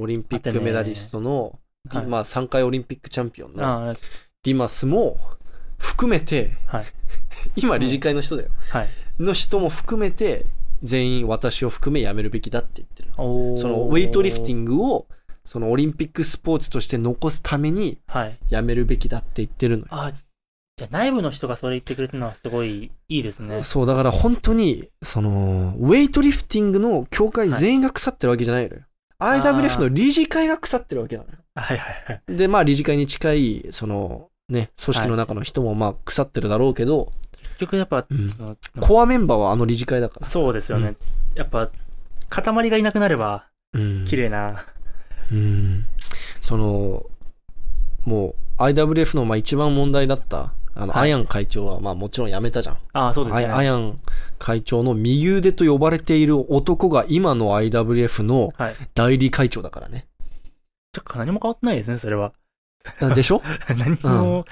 [0.00, 1.58] オリンピックメダリストの、
[1.90, 2.06] はい。
[2.06, 3.92] まあ、3回オリンピックチャンピオンのあ
[4.42, 5.18] ディマスも
[5.78, 6.86] 含めて、はい。
[7.56, 8.88] 今理事会の人だよ、はい。
[9.20, 10.46] の人も含めて
[10.82, 14.56] 全員私を含め辞めるべきだって言ってるおそのウェイトリフティ。
[14.56, 15.06] ングを
[15.48, 18.38] そのオリンピックスポーツとして残すためにはい。
[18.50, 19.88] やめるべきだって言ってるのよ。
[19.92, 20.12] あ、
[20.76, 23.62] じゃあ内部の人がそれ言ってくれたのはすごいいいですね。
[23.62, 28.82] そう、だから本当に、その、ウェイトリフティングの協会全員が腐ってるわけじゃないのよ。
[29.20, 31.36] あー IWF の理事会が腐ってるわけなのよ。
[31.54, 32.36] はいはいはい。
[32.36, 40.26] で、まあ理事会に近い、その、ね、組織の中の人もまあ腐ってるだろうけど、結局やっぱ、うんコアメンバーはあの理事会だから。
[40.26, 40.96] そうですよね。
[41.34, 41.70] やっぱ、
[42.28, 44.66] 塊がいなくなれば、うん綺麗な。
[45.32, 45.84] うん。
[46.40, 47.06] その、
[48.04, 52.76] もう IWF のまあ一番問題だった、あの、はいアヤン会長はまあもちろん辞めたじゃん。
[52.92, 53.46] ああ、そうですね。
[53.46, 53.98] アアヤン
[54.38, 58.74] 会長の右腕と呼ばれている男が今の IWF のはい。
[58.94, 60.06] 代理会長だからね。
[60.92, 62.32] ちょっと何も変わってないですね、それは。
[63.14, 63.42] でしょ？
[63.76, 64.44] 何も、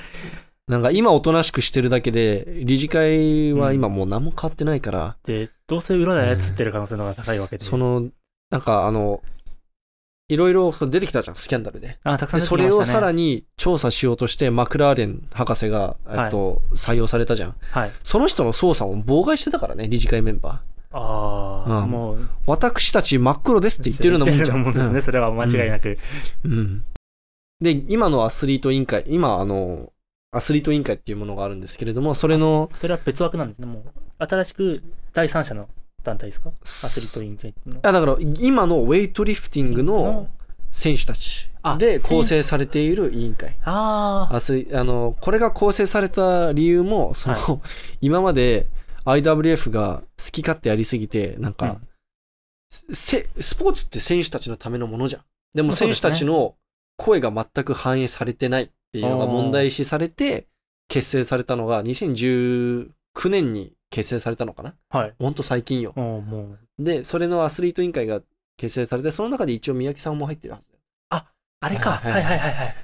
[0.69, 7.65] なんか今おとなしくしてるだけで、理事会は今もう何も変わってないから、で、どうせ裏で操ってる可能性の方が高いわけで。
[7.65, 8.09] その、
[8.51, 9.23] なんかあの、
[10.29, 11.99] いろいろ出てきたじゃん、スキャンダルで。
[12.03, 17.55] あ、たくさんねそれをさらに調査しようとして、マクラーレン博士が、えっと、採用されたじゃん。
[17.71, 17.93] はい。
[18.03, 20.99] その人の捜査を妨害してたからね、理事会メンバー。
[20.99, 24.61] ああ、うんもう、私たち真っ黒ですって言ってるよう なもんじゃん。
[24.63, 25.97] んですね、それは間違いなく。
[26.45, 26.85] うん。
[27.61, 29.93] で、今のアスリート委員会、今、あの、
[30.33, 34.27] アスリート委員会っていうものがあるんですけれども、それの、それは別枠なんですね、もう。
[34.27, 35.69] 新しく第三者の
[36.07, 36.51] 団体ですか？
[36.63, 37.81] アスリート委員会の。
[37.83, 40.29] あだから、今のウェイトリフティングの。
[40.73, 43.57] 選手たちあで構成されている委員会。
[43.65, 47.61] ああ、アスリあの、これが構成された理由も、その、は
[48.03, 48.67] 今まで
[49.07, 51.81] IWF が好き勝手やりすぎて、なんか、
[52.69, 55.23] せスポーツって選手たちのためのものじゃん。
[55.55, 56.57] でも選手たちの
[56.99, 60.47] 声が全く反映されてないっていうのが問題視されて、
[60.89, 62.91] 結成されたのが2019
[63.31, 64.75] 年に結成されたのかな？
[64.91, 65.15] はい。
[65.19, 65.93] ほんと最近よ。
[65.97, 66.43] もう、も
[66.79, 68.21] う、で、それのアスリート委員会が
[68.57, 70.81] 結成されて、その中で一応三宅さんも入ってるはずだよ。
[71.59, 71.93] あれか。
[71.93, 72.75] ははいいはいはいはい。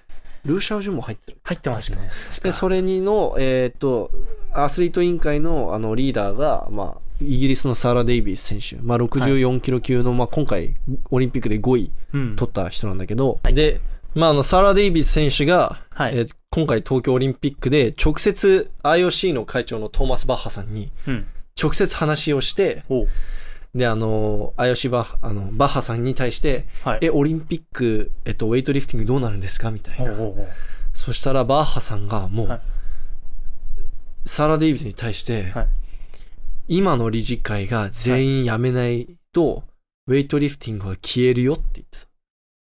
[0.46, 1.38] ルーシャオジュンも入ってる。
[1.44, 1.98] 入ってますね。
[2.42, 4.10] で、それにの、えっ、と、
[4.52, 10.74] アスリート委員会のあのリーダーが、まあ、イギリスのサーラ・デイビース選手、まあ、64キロ級の、まあ、今回、
[11.10, 12.36] オリンピックで5位うん。
[12.36, 13.80] 取った人なんだけど、はいで、
[14.14, 16.16] まあ、あの、サーラ・デイビース選手が、はい。
[16.16, 21.26] えー今回東京オリンピックで直接 IOC の会長のトーマス・バッハさんにうん。
[21.60, 23.08] 直接話をして、おう
[23.74, 26.98] で、あの、IOC バッハ、あの、バッハさんに対して、はい。
[27.02, 29.70] え、オリンピック、えっと、ウェイトリフティングどうなるんですか？
[29.70, 30.12] みたいな。
[30.92, 32.60] そしたらバッハさんがもう、はい
[34.24, 35.68] サラ・デイビスに対して、はい
[36.68, 39.64] 今の理事会が全員辞めないと、
[40.06, 42.06] ウェイトリフティングは消えるよって言ってた。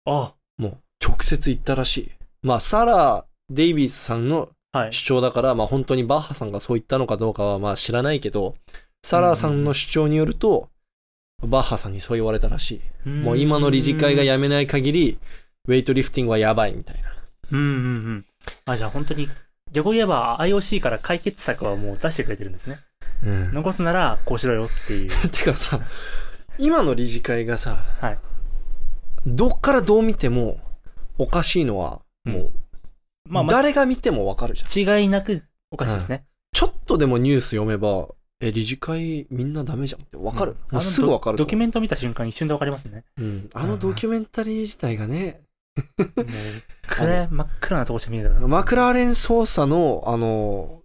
[0.06, 2.12] あもう直接言ったらしい。
[2.41, 4.93] まあ、サラ・デイビスさんのはい。
[4.93, 8.55] 主張だから、まあ本当にバッハさんがそう言ったのかどうかはまあ知らないけど、
[9.03, 10.67] サラさんの主張によると、
[11.41, 13.10] バッハさんにそう言われたらしい。
[13.10, 15.17] もう今の理事会が辞めない限り、
[15.67, 17.15] ウェイトリフティングはやばいみたいな。
[17.51, 17.69] うんうんう
[18.13, 18.25] ん。
[18.65, 19.29] あ、じゃあ本当に、
[19.71, 22.79] 逆を言えば IOC から解決策はもう出してくれてるんですね。
[23.23, 23.53] うん。
[23.53, 25.10] 残すならこうしろよっていう。
[25.31, 25.79] てかさ、
[26.58, 28.17] 今の理事会がさ、はい。
[29.25, 30.60] どっからどう見ても
[31.17, 32.51] おかしいのは、もう、
[33.27, 34.99] まあまあ、誰が見てもわかるじゃん。
[34.99, 36.25] 違いなくおかしいですね。
[36.53, 38.07] ちょっとでもニュース読めば、
[38.39, 40.55] え、理事会みんなダメじゃんってわかる。
[40.71, 43.03] うんすぐわかるドドキュメント見た瞬間一瞬でわかりますね。
[43.17, 43.49] うん。
[43.53, 45.41] あのドキュメンタリー自体がね、
[46.88, 48.47] 暗い真っ暗なとこしか見えないから。
[48.47, 50.81] マクラーレン捜査の、あの、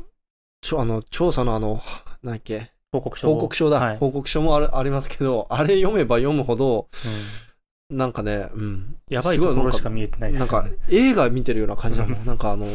[0.62, 1.80] ちょあの調査のあの、
[2.22, 3.28] なんだっけ、報告書。
[3.32, 3.80] 報告書だ。
[3.80, 3.96] はい。
[3.96, 7.49] 報告書もあるありますけど、あれ読めば読むほど、うん
[7.90, 8.96] なんかね、うん。
[9.08, 10.66] やばいところしか見えてないでなんか。
[10.88, 12.24] 映画見てるような感じだもん。
[12.24, 12.66] なんかあの、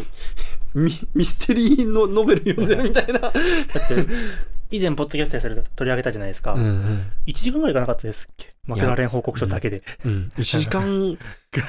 [0.73, 3.19] ミ ミステリーのノベル読んでるみたいな。
[3.19, 3.36] だって、
[4.71, 6.54] 以前、ポッドキャストでそれ取り上げたじゃないですか。
[6.54, 7.06] うんうん。
[7.28, 8.54] 1時間ぐらいいかなかったですっけ？
[8.67, 9.84] マクラーレン報告書だけで。
[10.04, 10.30] うん。
[10.36, 11.17] 1時間、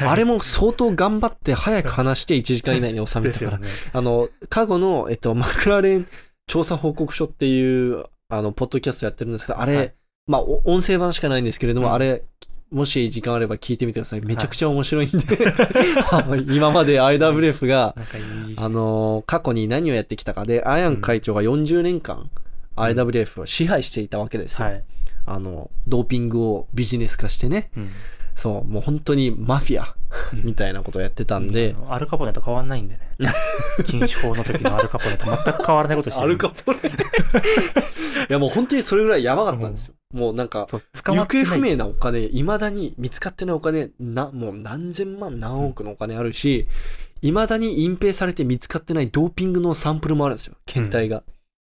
[0.00, 3.58] あれも相当頑張って早く話して1時間以内に収めたから。
[3.58, 3.68] ね。
[3.92, 6.06] あの、過去の、えっと、マクラーレン
[6.48, 9.94] 調査報告書っていう、あの、ポッドキャストやってるんですけど、あれ、はい
[10.26, 12.24] まあ、お音声版しかないんですけれども、うんあれ、
[12.70, 14.20] もし時間あれば聞いてみてください。
[14.22, 15.18] めちゃくちゃ面白いんで、
[16.52, 17.94] 今まで IWF が。
[18.56, 22.28] あの、過去に何をやってきたかで、アヤン会長が40年間、
[22.76, 24.68] IWF を支配していたわけですよ。
[24.68, 24.84] はい。
[25.26, 27.70] あの、ドーピングをビジネス化してね。
[28.36, 28.40] うん。
[28.40, 29.96] そう、もう本当にマフィア
[30.32, 33.00] みたいなことをやってたんで、アルカポネと変わんないんでね。
[33.84, 36.26] 禁止法の時のアルカポネと全く変わらないことしてる。
[36.26, 36.78] アルカポネ。
[38.28, 39.94] いやもう本当にそれぐらいやばかったんですよ。
[40.12, 41.26] もうなんか、行。
[41.26, 46.66] 方不明なお金、未だに見つかってないお金、な、もう何千万何億のお金あるし、
[47.22, 50.54] 未だに隠蔽されて見つかってないドーピングのサンプルもあるんですよ。
[50.64, 51.22] 検体が。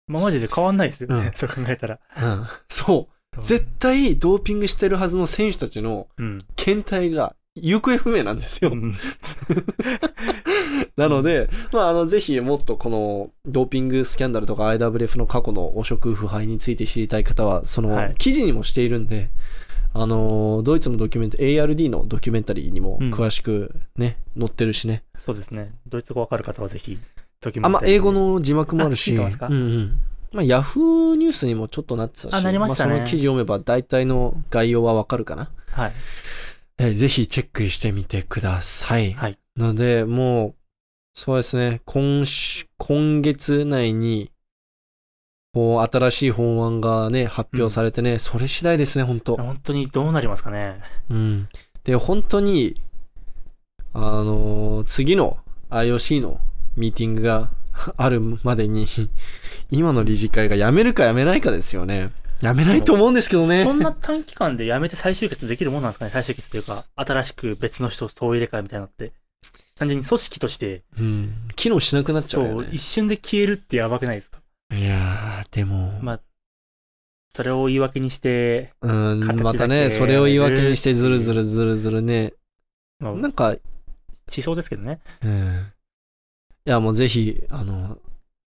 [0.08, 1.26] まあ、マジで変わんないですよね。
[1.26, 1.98] うん そう考えたら。
[2.16, 2.46] うん。
[2.68, 3.15] そう。
[3.42, 6.38] 絶対ドーピングしてるはずの選手たちのうん。
[6.56, 8.76] 検体が行方不明なんですよう。
[8.76, 8.94] ん
[10.96, 19.30] なので、まあ、あの、ぜひもっとこのドーピングスキャンダルとか IWF の過去の汚職腐敗について知りたい方は、そはいの記事にもしているんで、
[19.92, 25.04] あの、ドイツのドキュメント、ARD のドキュメンタリーにもうん詳しくね、載ってるしね。
[25.18, 25.72] そうですね。
[25.86, 26.98] ドイツ語わかる方はぜひ、
[27.40, 29.98] ドキュメあ、まあ、ンタリー英語の字幕もあるし、うんうん。
[30.36, 35.50] まあ、ヤフーニュースにもちょっとなってたし、あなりましたねあ、その記事読めば大体の概要はわかるかな。
[35.70, 35.92] はい。
[36.78, 39.12] えーぜひチェックしてみてください。
[39.14, 39.38] はい。
[39.56, 40.54] ので、もう、
[41.14, 44.30] そうですね、今週、今月内に、
[45.54, 50.82] こう、新しい法案がね、発表されてね、それ次第ですね、本当本当にどうなりますかね。
[51.08, 51.48] うん。
[51.82, 52.74] で、本当に、
[53.94, 55.38] あのー次の
[55.70, 56.40] IOC の
[56.76, 57.50] ミーティングが
[57.96, 58.86] あるまでに、
[59.70, 62.10] 今の理事会が辞めるか辞めないかですよね。
[62.40, 63.64] 辞めないと思うんですけどね。
[63.64, 66.10] そんな短期間で辞めて再集結できるもんなんですかね？
[66.10, 69.12] 最終決というか、新しく別の人を総入れ替えみたいなのって。
[69.78, 71.34] 単純に組織として、うん。
[71.54, 72.66] 機能しなくなっちゃうそう。
[72.72, 74.38] 一瞬で消えるってやばくないですか？
[74.74, 76.20] いやー、でも、まあ、
[77.34, 82.32] それを言い訳にして、うん、またね、それを言い訳にしてずるずるずるずるね。
[83.00, 83.58] まあ、なんか、思
[84.42, 85.00] 想ですけどね。
[85.22, 85.66] うん。
[86.66, 87.98] いや、もうぜひ、あの、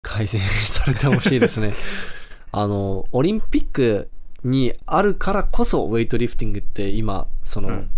[0.02, 1.74] 改善されてほしいですね。
[2.52, 4.10] あの、オリンピック
[4.44, 7.90] にあるからこそ、ウェイトリフティングって今、その、うん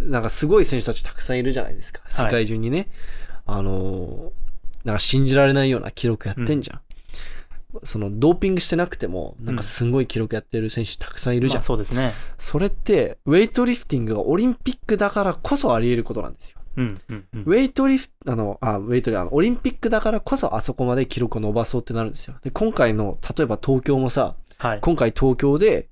[0.00, 2.02] なんかすごい選手たちたくさんいるじゃないですか。
[2.08, 2.88] 世界中にね。
[3.46, 4.32] あの、
[4.84, 6.80] なんか信じられないような記録やってんじゃん。
[7.84, 11.66] その、ドーピングしてなくても、なんかすごい記録やってる選手たくさんいるじゃんまあ、。
[11.66, 12.12] そうですね。
[12.38, 16.60] それって、ウェイトリフティングがオリンピックだからこそあり得ることなんですよ。
[16.76, 17.42] うん、うん、うん。
[17.42, 22.34] ウェイトリフ、あの、あ、ウェイトリ、あの、オリンピックだからこそあそこまで記録を伸ばそうってなるんですよ。
[22.42, 24.80] で、今回の、例えば東京もさ、はい。
[24.80, 25.88] 今回東京で、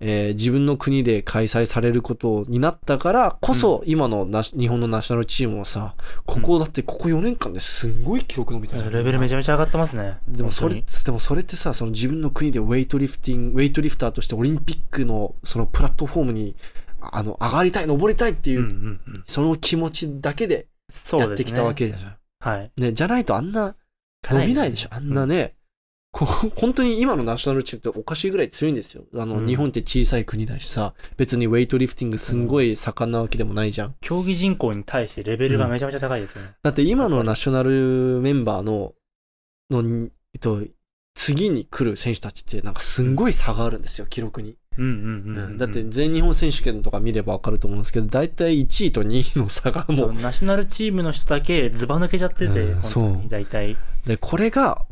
[0.00, 10.18] えー自分の国で開催されることになったからこそ、今の日本のナショナルチームもさ、ここだってここ4年間ですんごい記録伸びたじゃんレベルめちゃめちゃ上がってますね。
[10.28, 16.54] でもそれ、でもそれってさ、その自分の国でウェイトリフティング、ウェイトリフターとしてオリンピックのそのプラットフォームに、
[17.12, 19.24] あの、上がりたい、登りたいっていう、うん、うん、うん。
[19.26, 20.68] その気持ちだけで。
[21.12, 22.16] やってきたわけじゃん。
[22.40, 22.70] はい。
[22.78, 23.74] ね、じゃないとあんな
[24.30, 24.88] 伸びないでしょ。
[24.90, 25.54] あんなね、
[26.10, 29.04] こう本当に今のナショナルチームっておかしいぐらい強いんですよ。
[29.14, 33.94] あの、うん日本って小さい国だしさ、別にウェイトリフティングすんごい盛んなわけでもないじゃん。
[34.00, 36.52] 競技人口に対してレベルがめちゃめちゃ高いですよね。
[36.62, 38.94] だって今のナショナルメンバーの、
[39.70, 40.62] の、えっと、
[41.14, 44.56] 次に来る選手たちってなんかすんごい差があるんですよ、記録に。
[44.78, 45.58] うん、うん、うんうん。
[45.58, 53.76] だって全日本選手権とか見ればわかると思うんですけど、大体1位と2位の差がもう、ナショナルチームの人だけズバ抜けちゃってて、うん本当に、大体。
[54.06, 54.86] で、これが、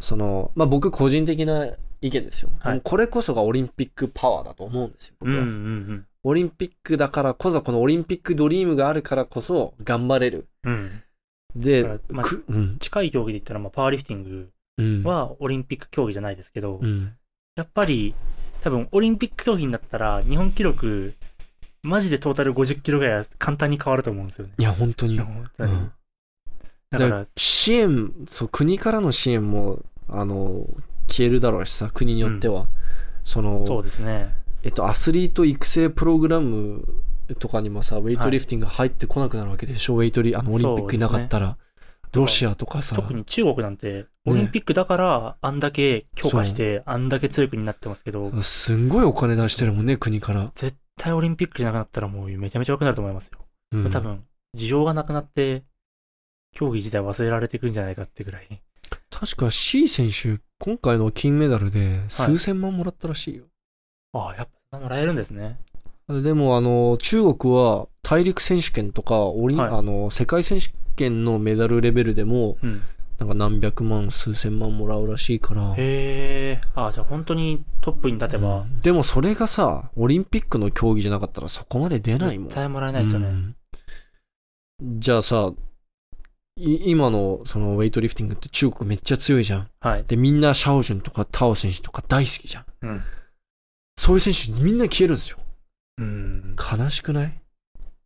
[0.00, 1.68] その、まあ、僕個人的な
[2.00, 2.50] 意見ですよ。
[2.58, 5.44] はいこれこそがオリンピックパワーだと思うんですよ、僕うん、うは。
[5.44, 6.06] ん、うん。
[6.24, 10.48] オリンピックだからこそ、このオリンピックドリームがあるからこそ頑張れる。
[10.64, 11.02] うん。
[11.54, 17.14] で、まあくうん、近い競技で言ったら、まあ、パワーリフティングうん、はオリンピック競技じゃないですけど、うん、
[17.56, 18.14] やっぱり、
[18.62, 21.14] 多分、オリンピック競技になったら、日本記録、
[21.82, 24.52] マジでトータル50キロぐらいは簡単に変わると思うんですよね。
[24.58, 25.18] いや、本当に。
[25.18, 25.92] うん
[26.90, 30.66] だから、で支援、そう、国からの支援も、あの、
[31.08, 32.68] 消えるだろうしさ、国によっては。
[33.24, 34.34] その、そうですね。
[34.62, 36.84] えっと、アスリート育成プログラム
[37.38, 41.56] とかにもさ、ウェイトリフティング入ってこなくなるわけでしょ、ウェイトリ、あの、オリンピックいなかったら。
[42.16, 42.96] ロシアとかさ。
[42.96, 50.50] 特に中国なんて、オリンピックだから、あんだけ強化して、あんだけ強い国になってますけど、すんごいお金出してるもんね、国から。
[50.54, 53.38] 絶対オリンピックじゃなくなったらもうめちゃめちゃ良くなると思いますよ。
[53.72, 54.24] うん多分、
[54.56, 55.64] 需要がなくなって、
[56.52, 58.62] 競技自体忘れられていくんじゃないかってぐらい。
[59.10, 63.44] 確か C 選手、今回の金メダルで数千万もらったらしいよ。
[64.12, 65.58] ああ、やっぱもらえるんですね。
[66.08, 70.85] でも、あの、中国は大陸選手権とか、オリンはいあの世界選手権
[71.24, 72.82] のメダルレベルでも、うん。
[73.18, 75.74] なんか何百万、数千万もらうらしいから。
[75.74, 76.60] へえ。
[76.74, 82.56] あ、じゃあ本当にトップに立てば、うんでもそれがさ、オリンピックの競技じゃなかったらそこまで出ないもん絶。
[82.56, 83.28] 対もらえないですよね。
[83.28, 83.56] うん
[84.98, 85.54] じゃあさ、
[86.58, 89.68] い今のそのウェイトリフティングって中国めっちゃ強いじゃん。
[89.80, 90.04] はい。
[90.06, 92.64] で、みんなシャオジュンとかタオ選手とか大好きじゃん。
[92.82, 93.02] うん。
[93.96, 95.38] そういう選手みんな消えるんですよ。
[95.96, 96.56] うん。
[96.56, 97.40] 悲しくない？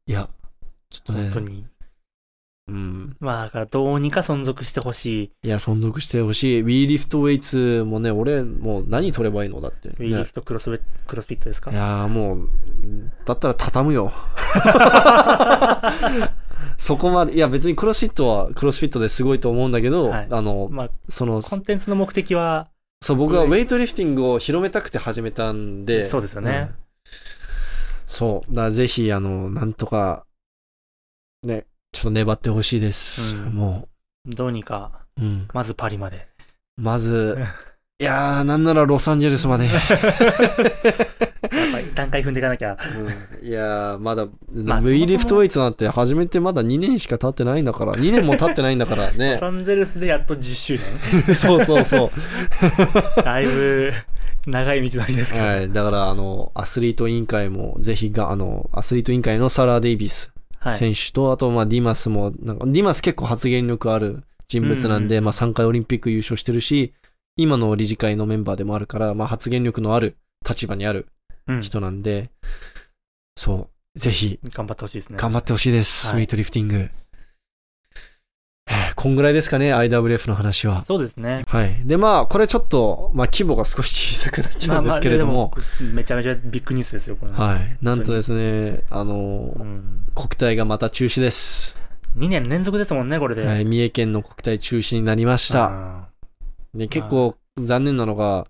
[0.07, 0.28] いや、
[0.91, 1.30] ちょっとね本。
[1.32, 1.66] 当に。
[2.71, 3.16] うん。
[3.21, 5.49] まあ、だからどうにか存続してほしい。
[5.49, 6.62] いや、存続してほしい。
[6.62, 9.89] WE リフトウェイツもね、俺、もう何取ればいいのだって。
[9.89, 11.71] ウィーリねフトクロスベクロスフィットですか？
[11.73, 12.49] いやーもう、
[13.27, 14.12] だったら畳むよ。
[16.77, 22.68] そこまで、いや別にクロスフィットはクロスフィットですごいと思うんだけど、はいあの、まあ、その、コンテンツの目的は、
[23.03, 26.07] そう、僕はウェイトリフティングを広めたくて始めたんで。
[26.09, 26.75] そうですよねん
[28.07, 28.55] そう。
[28.55, 30.25] だぜひ、あの、なんとか、
[31.45, 33.36] ね、ちょっと粘ってほしいです。
[33.36, 33.88] うんも
[34.26, 35.49] どうにか、う、うん。
[35.53, 36.28] まずパリまで。
[36.76, 37.38] まず、
[38.01, 39.66] いやー、なんならロサンゼルスまで。
[39.66, 39.82] やっ
[41.72, 42.76] ぱり段階踏んでいかなきゃ。
[43.41, 49.36] うんいやー、まだ、まあウェイリフトウェイツなんて始めてまだ2年しか経ってないんだから、2年も経ってないんだからロね。
[49.41, 50.78] サンゼルスでやっと10周
[51.26, 51.34] 年。
[51.34, 52.09] そうそうそう。
[53.24, 53.93] だいぶ
[54.47, 55.47] 長い道のりですけど。
[55.47, 55.72] はい。
[55.72, 60.39] だから、あの、アスリート委員会も、ぜひが、あの、アスリート委員会のサラ・デイビスはい。
[60.77, 66.93] 選手と、あと、まあ、ディマスも、なんか、ディマス結構発言力ある人物なんで、まあ、3回オリンピック優勝してるし、
[67.37, 71.07] 今の理事会のメンバーでもあるから、まあ、発言力のある立場にある
[71.47, 72.31] うん人なんで、
[73.37, 75.17] そう、ぜひ、頑張ってほしいですね。
[75.19, 76.17] 頑張ってほしいです、はい。
[76.19, 76.91] ウェイトリフティング。
[79.01, 80.84] こんぐらいですかね、IWF の話は。
[80.84, 81.46] そうですね。
[81.48, 81.70] はい。
[81.86, 87.32] で、まあ、これちょっと、まあ、規模が少し小さくなっちゃうんですけれども、でめちゃめちゃビッグニュースですよ、これ。
[87.32, 87.78] はい。
[87.80, 91.78] なんとですね、あの、うん、国体がまた中止です。
[92.18, 93.46] 2年連続ですもんね、これで。
[93.46, 93.64] はい。
[93.64, 95.70] 三重県の国体中止になりました。
[95.70, 96.09] あ
[96.74, 98.48] で結構残念なのが、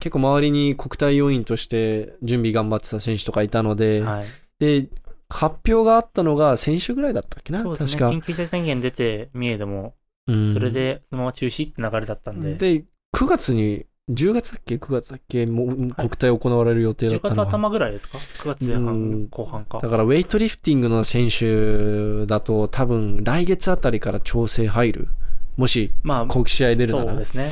[0.00, 4.26] 結構周りに国体要員として準備頑張ってた選手とかいたので、ーはい。
[4.58, 4.88] で、
[5.32, 8.00] 発表があったのが先週ぐらいだったっけな、そうですね。
[8.00, 8.16] 確か。
[8.16, 9.94] 緊急事態宣言出て、三重でも、
[10.28, 12.84] うんそれで、そのまま中止って流れだったんで、で、
[13.16, 15.46] 9月に、10月だっけ ?9 月だっけ？
[15.46, 17.48] もう国体行われる予定だ10月ったのは。
[17.48, 19.88] 頭ぐらいですか ?9 月前うん半、後半かだ。
[19.88, 25.08] から、ウェイトリフティングの選手だと、多分、来月あたりから調整入る。
[25.56, 27.24] もし、まあ、国試合出るならそうで。
[27.24, 27.50] すね。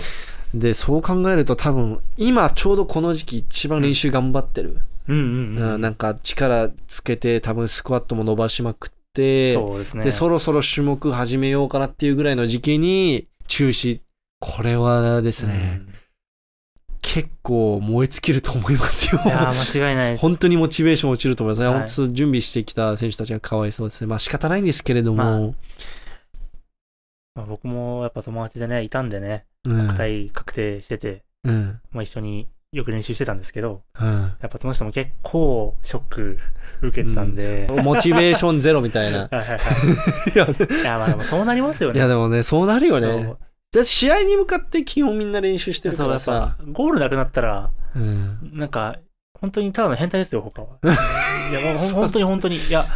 [0.54, 4.80] で、そう考えると多分、今ちょうどこの時期一番練習頑張ってる。
[5.10, 5.80] うんうんう、うんん。
[5.80, 10.04] なんか力つけて、多分スクワットも伸ばしまくって、そうですね。
[10.04, 14.00] で、そろそろ種目始めようかなっていうぐらいの時期に中止。
[14.38, 15.82] これはですね、
[17.02, 19.28] 結構燃え尽きると思いますようん。
[19.28, 20.16] いやー、間違いない。
[20.16, 21.62] 本当にモチベーション落ちると思います。
[21.62, 24.06] はい本当準備してきた選手たちがかわいそうですね。
[24.06, 25.22] まあ仕方ないんですけれども。
[25.24, 25.54] ま
[27.34, 31.80] まあ僕もやっぱ友達でね、いたんでね、うん国体確定してて、うん。
[31.90, 34.34] まあ一緒によく練習してたんですけど、うん。
[34.40, 36.38] やっぱその人も結構ショック
[36.82, 39.26] 受けてたんで、モチベーションゼロみたいな。
[39.28, 39.58] はいはいはい
[40.32, 41.98] いや、まあでもそうなりますよね。
[41.98, 43.34] いやでもね、そうなるよね。
[43.72, 46.64] だ試合に向かって基本みんな練習してるからさぱ。
[46.72, 48.50] ゴールなくなったら、うん。
[48.52, 48.98] なんか、
[49.40, 50.68] 本当にただの変態ですよ、他は。
[51.50, 52.56] いや、もう本当に本当に。
[52.56, 52.86] いや、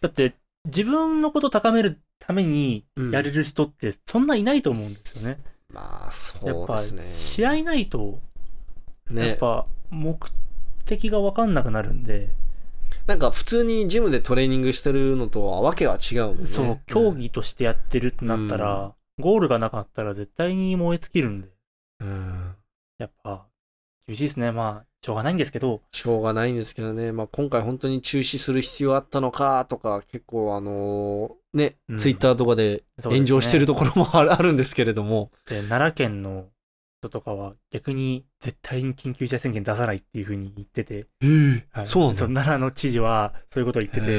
[0.00, 0.34] だって、
[0.66, 5.38] 自分のことを高めるためにやれる人ってそんないないと思うんですよね。
[5.70, 7.02] まあ、そうですね。
[7.02, 8.20] 試合ないと、
[9.10, 9.36] やっね。
[9.36, 10.18] ぱ、目
[10.86, 12.30] 的が分かんなくなるんで、
[13.06, 16.44] なんか普通にジムでトレーニングしてるのとはわけは違うもんね。
[16.46, 21.48] そう、競技としてやってるってなったら、ゴールがなかったら絶対に燃え尽きるんで、
[22.00, 22.54] うん。
[22.98, 23.46] やっぱ、
[24.06, 24.52] 厳しいですね。
[24.52, 27.12] まあ、しょうがないんですけど、しょうがないんですけどね。
[27.12, 35.30] まあ今回本当に中止する必要あったのかとか、結構あのーね、うんツイッターとかで炎上してるところもあるあるんですけれども。
[35.46, 36.46] で、奈良県の
[37.04, 41.06] 人とかは逆に絶対に緊急事態宣言出さないっていうふうに言ってて、
[41.72, 42.14] はいそう。
[42.14, 44.18] 奈良の知事はそういうことを言ってて、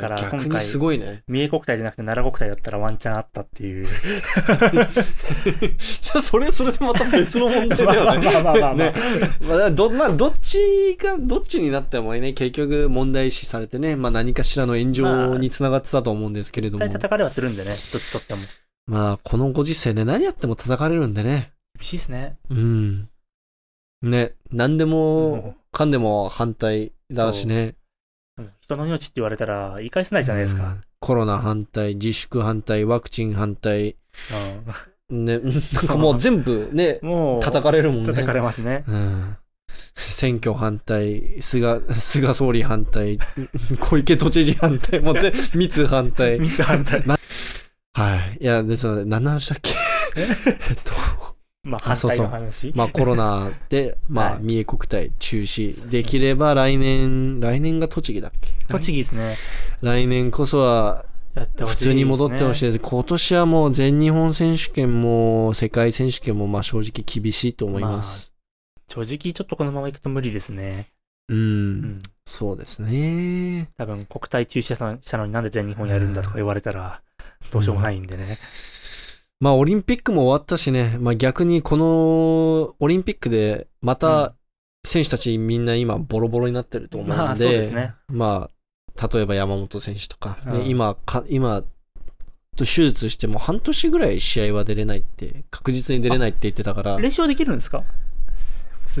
[0.00, 1.22] だから今回すごいね。
[1.28, 3.86] 三重国体じゃなくて奈良国体だったらワンチャンあったっていう。
[3.88, 8.26] じゃあそれはそれでまた別の問題だよね。
[8.32, 8.94] まあまあまあまあまあね
[9.40, 16.84] まあど、まあ、どっちが、どっちになってもね、結局問題視されてね、まあ何かしらの炎上につながってたと思うんですけれども。
[16.84, 18.40] 絶対叩かれはするんでね、どっちとっても。
[18.86, 21.55] まあ、このご時世ね、何やっても叩かれるんでね。
[21.76, 22.36] 厳しいですね。
[22.50, 23.08] うん。
[24.02, 27.74] ね、何でももかんでも反対だしね。
[28.38, 30.64] うもう人の命って言われたら言い返せないじゃないですか。
[30.64, 33.96] うんコロナ反対、自粛反対、ワクチン反対。
[35.10, 38.06] ね、なんかもう全部ねう、んもう、叩かれるもんね。
[38.06, 38.82] 叩かれますね。
[38.88, 39.36] うん。
[39.94, 43.18] 選挙反対、菅、菅総理反対、
[43.78, 46.40] 小池都知事反対、もう全、 密反対。
[46.40, 47.04] 三つ反対。
[47.04, 48.38] はい。
[48.40, 49.72] いや、ですので、何の話だっけ？
[50.16, 50.22] え
[50.72, 51.25] っと、
[51.66, 52.72] まあ、反対あそうそうの話。
[52.74, 55.88] まあコロナで、 まあはい三重国体中止。
[55.88, 58.50] できれば来年、来年が栃木だっけ？
[58.68, 59.36] 栃木ですね。
[59.82, 61.04] 来年こそは
[61.34, 62.72] 普通に戻ってほしいい。
[62.72, 62.80] です。
[62.80, 68.32] 今年はもう全日本選手権も世界選手権もまあ正直厳しいと思います。
[68.88, 70.86] 正直、ちょっとこのまま行くと無理ですね。
[71.28, 72.02] うん、うん。
[72.24, 73.68] そうですね。
[73.76, 74.78] 多分、国体中止し
[75.10, 77.02] たのになんで全日本やるんだとか言われたら、
[77.50, 78.38] どうしようもないんでね。
[79.40, 83.98] まあオリンピックも終わったしね、まあ逆にこのオリンピックでまうん。
[83.98, 84.34] た
[84.86, 87.94] 選手たちみんな今ボロボロになってると思うんで、まあ、ですね。
[88.08, 90.68] まあ例えば山本選手とか、でうん。
[90.68, 91.64] 今か、今、
[92.56, 97.80] 手術しても半年ぐらい試合は出れないって、確実に出れないって言ってたから、練習はできるんですか？
[97.80, 98.05] 普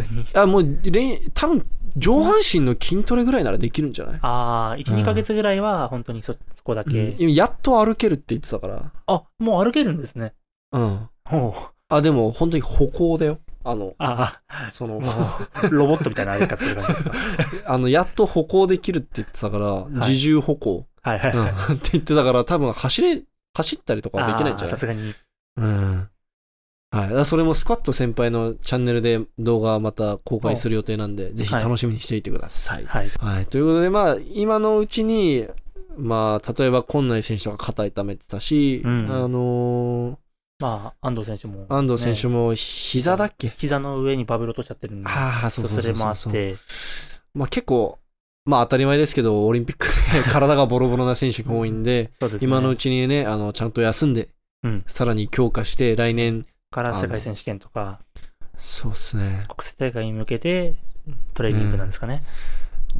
[0.02, 0.24] 通に。
[0.34, 1.66] あ、もう、練多分
[1.96, 4.18] 上半身の筋トレぐらいならできるんじゃない？
[4.22, 7.08] ああ、1、うん2ヶ月ぐらいは本当にそそこだけ。
[7.18, 10.34] うんやっと歩けるって言ってたから、あ、もう歩けるんですね。
[10.72, 11.08] うん。
[11.30, 11.54] おう
[11.88, 13.38] あ、でも本当に歩行だよ。
[13.64, 14.40] あの、あ
[14.70, 17.66] そのあ、、もう、ロボットみたいな歩き方する感じですか？
[17.74, 21.50] あの、やっと歩行できるって言ってたから、自重歩行、はいはいはい。
[21.50, 23.22] うん って言ってたから、多分走れ、
[23.56, 24.70] 走ったりとかはできないんじゃない？
[24.70, 25.14] さすがに。
[25.56, 26.08] うん。
[26.96, 27.26] はい。
[27.26, 32.84] それもスクワット先輩のチャンネルで動画また公開する予定なんで、ぜひ楽しみにしていてください。
[32.84, 33.08] はい。
[33.18, 33.46] はい。
[33.46, 35.46] ということで、まあ、今のうちに、
[35.96, 40.16] まあ、例えば、今内選手とか肩痛めてたし、うんあのー
[40.58, 42.46] まあ、安藤選手も、安藤選手も。
[42.46, 45.08] も膝だっけ、膝の上にバブル落としちゃってるんで。
[45.08, 46.12] ああ、そうそうそれもあ。
[46.12, 46.56] って。
[47.34, 47.98] まあ結構、
[48.46, 52.38] まあ当たり前ですけど、オリンピックで 体がボロボロな選手が多いんで、ですね。
[52.40, 54.28] 今のうちにね、あの、ちゃんと休んで、
[54.62, 58.00] うんさらに強化して、来年、から世界選手権とか、
[58.54, 59.44] そうですね。
[59.48, 60.74] 国際大会に向けて
[61.32, 62.22] トレーニングなんですかね。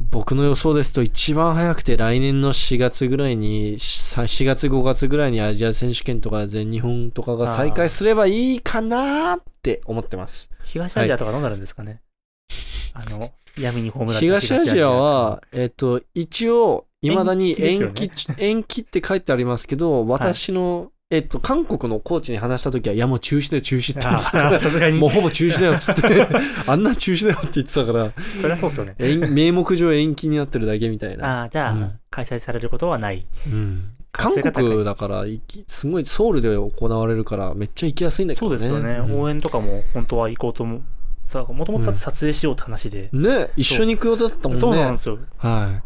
[0.09, 12.01] 僕の予想ですと一番早くて来年の4月ぐらいにさ4月5月ぐらいにアジア選手権とか全日本とかが再開すればいいかなーって思ってます東アジアとかどうなるんですかね。
[12.93, 26.01] あの、闇に葬られた東アジアは、えっと一応いまだに延延期期延期って書いてありますけど私の、えっと韓国のコーチに話した時はいやもう中止だよ中止って言ってたからさすがにもう、ほぼ中止だよっつって
[26.67, 28.95] あんな中止だよって言ってたからそりゃそうですよね。
[28.99, 33.25] 延名目上延期になってるだけみたいなああ、じゃあ、うん開催されることはない。
[33.47, 35.25] うん韓国だから
[35.67, 38.55] すごいソウルで行われるから、めっちゃ行きやすいんだけそどね。
[38.55, 38.93] うですよね。
[39.07, 40.81] うん応援とかも本当は行こうとも、
[41.27, 43.09] さ、もともと撮影しようって話で。
[43.13, 44.61] ね、一緒に行く予定だったもんね。
[44.61, 45.19] そうなんですよ。
[45.37, 45.83] はい。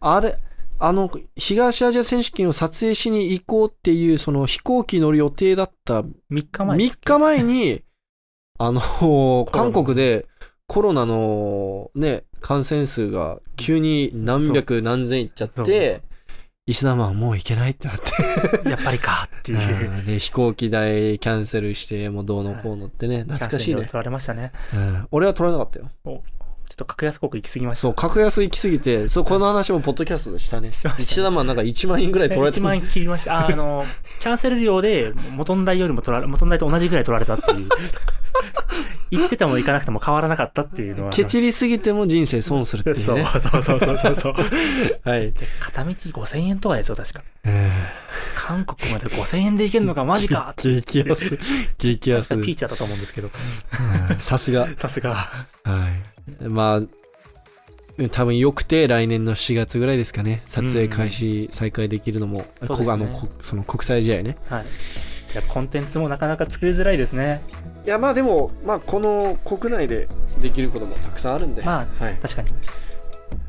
[0.00, 0.38] あれ、
[0.84, 6.06] あの、東アジア選手権を撮影しに行こうっていう、その飛行機乗る予定だった3
[6.50, 6.76] 日前。
[6.76, 7.82] 3日前に、
[8.58, 10.26] あの、韓国で
[10.66, 16.02] コロナのね、感染数が急に何百何千いっちゃって、
[16.66, 18.68] 石田マンはもう行けないってなって。
[18.68, 19.90] やっぱりかっていう。
[19.98, 23.92] うんで、飛行機代キャンセルして、もうどうのこうのってね、懐かしいね取。
[23.92, 24.50] られましたね。
[24.74, 26.22] うん俺は取らなかったよ。
[26.72, 27.82] ちょっと格安航空行き過ぎました。
[27.82, 30.72] そう、格安行きすぎて、そう、この話もポッドキャストでしたね。
[30.72, 33.40] しましたね石田マンなんか1万円ぐらい取られて1万円切りました。
[33.40, 33.84] あ、あの、
[34.20, 37.68] キャンセル料で元の代よりも取られ、元の代と同じぐらい取られたっていう。
[39.10, 41.10] 行ってても行かなくても変わらなかったっていうのは。
[41.10, 43.26] ケチりすぎても人生損するっていうそうね。
[43.30, 44.34] そうそうそうそうそう。
[45.04, 45.32] はい。
[45.32, 47.22] で片道5000円とかですよ、確か。
[47.44, 47.70] え
[48.34, 51.38] 韓国まで5000円で行けるのかマジか激安。
[51.76, 52.46] 激安確か。
[52.46, 53.30] ピーチだったと思うんですけど。
[54.10, 54.66] うんさすが。
[54.78, 55.14] さすが。
[55.14, 55.46] は
[56.08, 56.11] い。
[56.40, 56.82] まあ、
[58.10, 60.42] 多分良くて来年の4月ぐらいですかね。
[60.46, 64.36] 撮影開始、再開できるのも、そのこその国際試合ね。
[64.48, 64.64] はい。
[65.32, 67.42] じゃあコンテンツもなかなか作りづらいですね。
[67.84, 70.08] いや、まあでも、まあこの国内で
[70.40, 72.18] できることもたくさんあるんで、まあ、はい。
[72.20, 72.48] 確かに。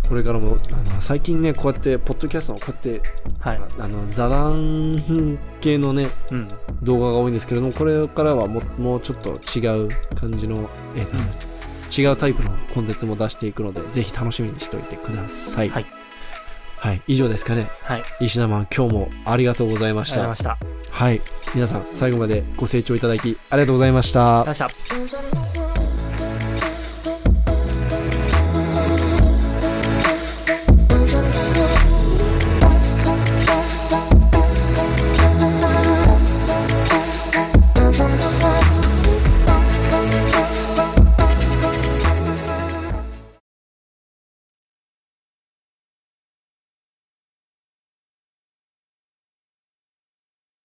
[0.07, 3.01] これからも、あの最近ね、こうやって、ポッドキャストのこうやって、
[3.39, 3.61] はい。
[3.79, 6.47] あの、座談系のね、うん。
[6.81, 11.52] 動画が多いんですけれども、これからはももうちょっと違う感じの、えーと
[11.95, 15.69] 違うタイプのコンテンツも出していくので、ぜひ楽しみにしておいてください。
[15.69, 15.85] はい。
[16.77, 17.67] はい、以上ですかね。
[17.83, 18.03] はい。
[18.19, 20.57] 石田マン、今日もありがとうございましたうございま。
[20.57, 20.57] した。
[20.91, 21.21] はい。
[21.55, 24.43] 皆さん、最後までご清聴いただき、ありがとうございました